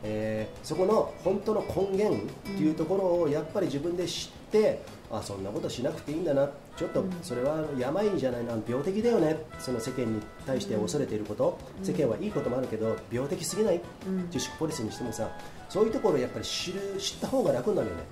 [0.03, 4.81] えーそこの本当の根源っていうところをやっぱり自分で知って、
[5.11, 13.81] あそんなことしなくていいんだなちょっとそれは病じゃないな病的だよねその世間に対して恐れていること、世間はいいこともあるけど病的すぎない、
[14.27, 15.29] 自粛ポリスにしてもさ
[15.71, 18.03] そういうところをやっぱり知る知った方が楽になるよね、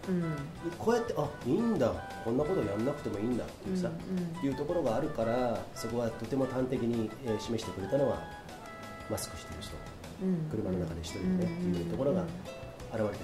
[0.78, 1.92] こうやってあいいんだ。
[2.24, 3.90] こんなことやんなくてもいいんだっていうさ、
[4.42, 8.24] いうところがあるからそこはとても端的に、えー示してくれたのは
[9.10, 9.76] マスクしてる人、
[10.50, 12.30] 車の中で一人でね、っていうところが現
[12.92, 13.16] れてるのかな。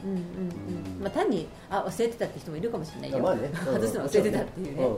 [0.00, 0.04] と。
[0.04, 0.16] うんうん。
[0.16, 1.02] うん。
[1.02, 3.50] まあ、単にあ忘れてたって人もいるかもしれないよ、まあね。
[3.52, 4.86] う ん外すの忘れてたっていうね、うん。
[4.86, 4.96] うん。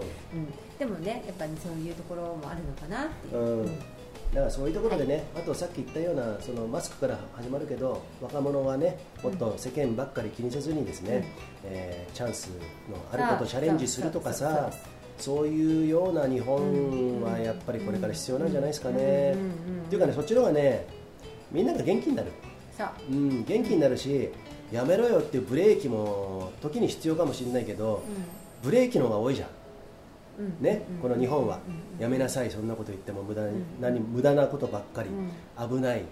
[0.79, 3.79] でもねやっぱりそういうところもあるのかなっていう、うん
[4.35, 11.25] だからそういうところでね、あとさっき言ったようなそのマスクから始まるけど若者はねもっと世間ばっかり気にせずにですね、
[11.65, 12.49] えーチャンス
[12.91, 14.73] のあることをチャレンジするとかさ
[15.19, 19.33] そういうような日本はやっぱりこれから必要なんじゃないですかね。
[19.33, 19.37] っ
[19.89, 20.87] ていうかねそっちの方がね
[21.53, 22.33] みんなが元気になる。
[22.77, 22.89] そう。
[23.13, 24.31] うん、元気になるし
[24.73, 28.03] やめろよっていうブレーキも時に必要かもしれないけど、
[28.65, 29.49] ブレーキの方が多いじゃん、
[30.61, 31.59] ね、この日本は、
[31.99, 35.09] やめなさいそんなこと言っても無駄に、何無駄なことばっかり、
[35.59, 36.03] 危ない、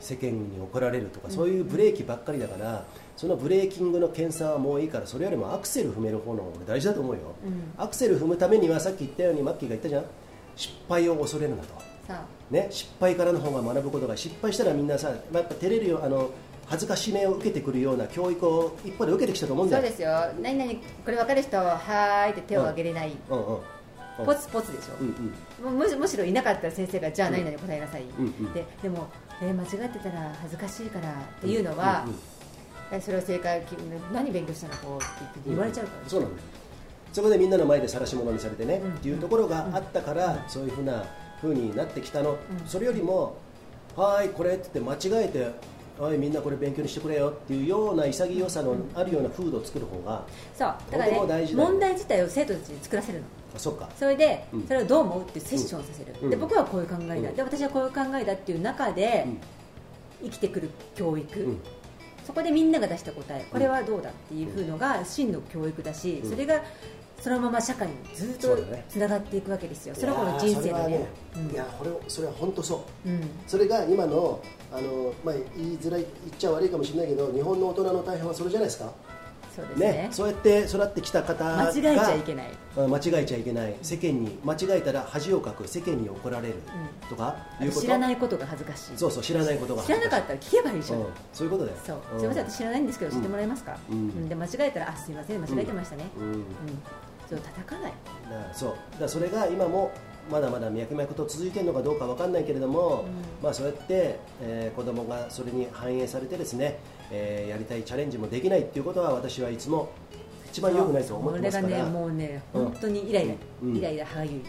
[0.00, 2.84] 世間に怒られるとか、そういうブレーキばっかりだから
[3.16, 7.20] そのブレーキングの検査はもういいからそれよりもアクセル踏める方の方が俺大事だと思うよ、
[7.76, 10.04] アクセル踏むためにはさっき言ったようにマッキーが言ったじゃん。
[10.56, 11.74] 失敗を恐れるなと。
[12.50, 16.00] ね、失敗からの方が学ぶことが失敗したらみんなさ、まあやっぱ照れるよ。
[16.04, 16.30] あの
[16.66, 19.82] 恥ずかしめを受けてくるような教育を一方で受けてきたと思うんだよ。
[19.82, 20.10] そうですよ。
[20.40, 20.72] 何々
[21.04, 24.26] これ分かる人はーいって手を挙げれない、うんうんうん。
[24.26, 25.78] ポツポツでしょ、うんうん。
[25.78, 28.52] むしむしろいなかったら先生がじゃあ何々答えなさい、うんうん。
[28.52, 29.08] ででも、
[29.42, 32.18] えー間違ってたら恥ずかしいからっていうのは、うんうん
[32.92, 33.72] えそれは正解き
[34.12, 36.42] 何勉強したのこうって言って言われちゃうから、そうなんだよ。
[37.14, 41.02] そこでみんなの前で晒し者にされてね、うんっていうところがあったから、そういうふうな
[41.40, 42.36] 風になってきたの、
[42.66, 43.36] それよりも
[43.96, 45.50] はーいこれって言って間違えて
[45.98, 53.24] はいみんなこれ勉強にしてくれよっていうような潔さのあるような風土を作る方が、そうだからね問題自体を生徒たちに作らせるの。
[53.54, 53.88] あそっか。
[53.96, 54.66] それで、うん。
[54.66, 56.30] それをどう思うってセッションをさせる、うん。
[56.30, 57.36] で僕はこういう考えだ、うん。
[57.36, 59.40] で私はこういう考えだっていう中で、うん
[60.22, 61.58] 生きてくる教育、うん。
[62.24, 63.46] そこでみんなが出した答え。
[63.52, 66.30] これはどうだっていうふうのが真の教育だし、うん。
[66.30, 66.62] それが
[67.20, 68.56] そのまま社会にずっと
[68.88, 69.94] つながっていくわけですよ。
[69.94, 71.06] その子の人生のね。
[71.52, 73.08] いやこれそれは本当そう。
[73.08, 73.20] うん。
[73.46, 74.40] それが今の
[74.74, 78.92] あの、まあ、言いづらい言っちゃ悪いかもしれないけど日本の大人の大半はそれじゃないですか？
[79.54, 79.86] そうですね。
[79.92, 80.08] ね。
[80.10, 82.46] そうやって育ってきた方が間違えちゃいけない。
[82.76, 83.76] うん間違えちゃいけない。
[83.82, 86.54] 世間に間違えたら恥をかく世間に怒られる
[87.08, 87.82] とか、いうこと？
[87.82, 88.98] 知らないことが恥ずかしい。
[88.98, 91.06] そうそう知らないことが知らなかったら聞けばいいじゃん、うん。
[91.32, 91.76] そういうことだよ。
[91.86, 92.00] そう、ん。
[92.18, 93.96] すみません私知らないんですけど知ってもらえますか、うん。
[93.96, 94.28] うん。
[94.28, 96.04] で間違えたらあすみません間違えてましたね。
[96.18, 96.24] うん。
[96.24, 96.44] うん、
[97.30, 97.92] そう叩かない。
[98.52, 98.70] そう。
[98.70, 99.92] だからそれが今も
[100.30, 103.04] まだまだ脈々と続いているのかどうかわかんないけれども、
[103.42, 106.78] まあ、そうやって、えー子供がそれに反映されてですね、
[107.10, 109.90] えーやりたいチャレンジもできないっていうことは私はいつも
[110.50, 111.78] 一番良くないと思ってますから。
[111.78, 113.76] がねもうねうん本当にイライラ、うん。
[113.76, 114.42] イライラ歯がゆい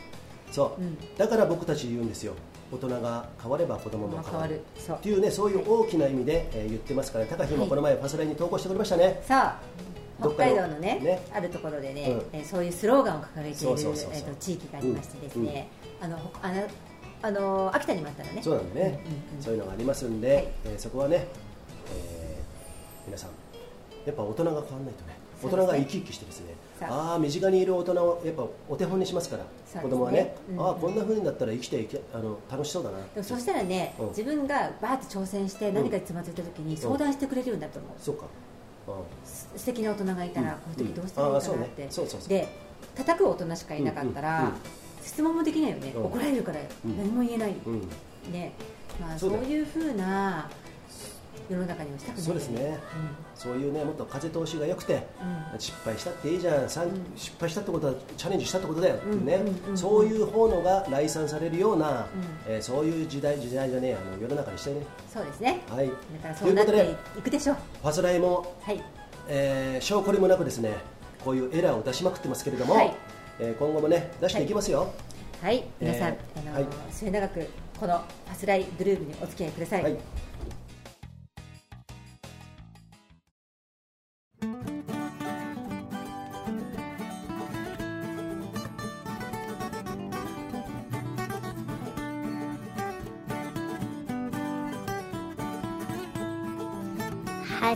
[0.51, 0.97] そう、うん。
[1.17, 2.33] だから僕たち言うんですよ。
[2.71, 4.31] 大人が変われば子供も変わる。
[4.31, 4.61] 変わる。
[4.77, 4.95] そう。
[4.97, 7.25] っていうねそういう大きな意味で、えー言ってますから。
[7.25, 11.21] 高橋もこの前ファスラインに投稿してくれましたね、さあ北海道のねね。
[11.33, 12.39] あるところでね、うん。
[12.39, 15.67] えーそういうスローガンを掲げているえーと地域がありましてですね、
[16.01, 16.63] あのほあの
[17.21, 18.41] あの秋田にもあったのね。
[18.43, 19.43] そうなんだね、うんうんうん。
[19.43, 20.47] そういうのがありますんで、はい。
[20.65, 21.27] えーそこはね、
[21.93, 23.29] えー皆さん
[24.05, 25.15] やっぱ大人が変わらないとね。
[25.43, 26.53] 大人が生き生きしてですね。
[26.79, 26.89] そう。
[26.89, 29.43] ああ身近にいる大人をやっぱお手本にしますから。
[29.43, 29.49] ね。
[29.81, 32.97] 子供はね、うんああこんな風になったら生きていけあの楽しそうだな。
[32.99, 34.07] でもそしたらね、うん。
[34.09, 38.27] 自分がバーッと挑戦して何かにつまずいた時に相談してくれるようになると思う、そうか、す
[39.55, 40.59] 素敵な大人がいたら、うん。
[40.59, 41.87] こういう時どうしたらいいかなって、ね。
[41.89, 42.29] そうそうそう。
[42.29, 42.47] で
[42.95, 44.51] 叩く大人しかいなかったら、
[45.01, 46.05] 質問もできないよね、うん。
[46.05, 46.97] 怒られるからうん。
[46.97, 47.55] 何も言えない、
[48.31, 48.53] ね。
[48.99, 50.49] まあ、そういうふうな
[51.49, 52.25] 世の中にはしたくない。
[52.25, 52.79] そうですね、
[53.35, 55.05] そういうねもっと風通しが良くて、
[55.57, 59.77] 失敗したっていいじゃん、さん失敗したってことはチャレンジしたってことだよっていうね、うんうんうん。
[59.77, 62.07] そういう方のが来賛されるような、
[62.47, 64.85] えーそういう時代時代じゃねえあの世の中にしてね。
[65.13, 65.61] そうですね。
[65.69, 65.87] はい。
[65.87, 67.55] だからとそうなっていうことでいくでしょう。
[67.81, 68.83] ファスライも、はい。
[69.27, 70.75] えー、証拠りもなくですね
[71.23, 72.95] こういうエラーを出しまくってますけれども、はい。
[73.39, 74.93] えー今後もね出していきますよ、
[75.41, 75.63] はい。
[75.79, 76.65] 皆さん、えーあのはい。
[76.91, 77.47] 末永く
[77.79, 79.97] このファスライグループにお付き合いください、はい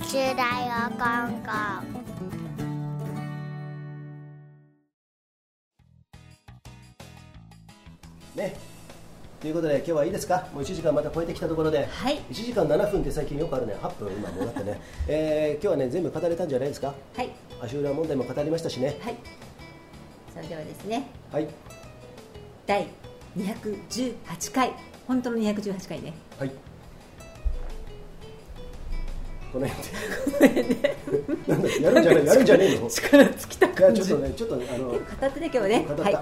[0.01, 0.35] 初だよ
[0.91, 1.51] コンコ
[1.95, 1.99] ン
[8.35, 8.55] ね
[9.39, 11.09] ということで今日はいいですかもう1時間また。
[11.09, 11.47] 超えてきた。
[11.47, 16.45] ところで、はい1時間7分って最近よくあるね8分今もうなってね、えー今日はね全部語れた。
[16.45, 17.29] んじゃないですかはい
[17.61, 18.69] 足裏問題も語りました。
[18.69, 19.15] しねはい
[20.33, 21.47] それではですねはい
[22.67, 22.87] 第
[23.37, 24.73] 218回
[25.07, 26.51] 本当の218回ねはい
[29.51, 29.89] この辺
[30.53, 30.95] で。
[31.47, 32.87] なんだやるんじゃないやるんじゃねえの？
[32.87, 34.03] い力尽きたや感じ。
[34.03, 35.85] ちょっとねちょっとあの語ってね今日はね。
[35.87, 36.17] 語った、はい。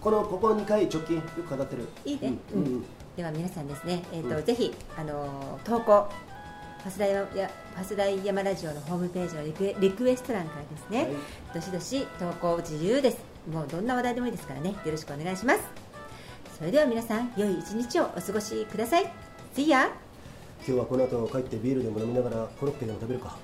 [0.00, 1.86] このここ2回直近よく語ってる。
[2.04, 2.84] いいね、うんうん。
[3.16, 4.44] では皆さんですね、えーとうん。
[4.44, 6.08] ぜひ、あのー投稿。
[6.82, 11.12] ファスライやファスライヤマラジオのホームページのリクエリクエスト欄からですね、はい。
[11.54, 13.18] どしどし投稿自由です。
[13.48, 14.70] もうどんな話題でもいいですからね。
[14.70, 15.60] よろしくお願いします。
[16.58, 19.04] それでは皆さん良い一日をお過ごしください。
[19.54, 20.11] See ya!
[20.64, 23.36] 今日はこの後帰ってビールでも飲みながらコロッケでも食べるか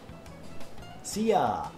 [1.05, 1.78] See ya!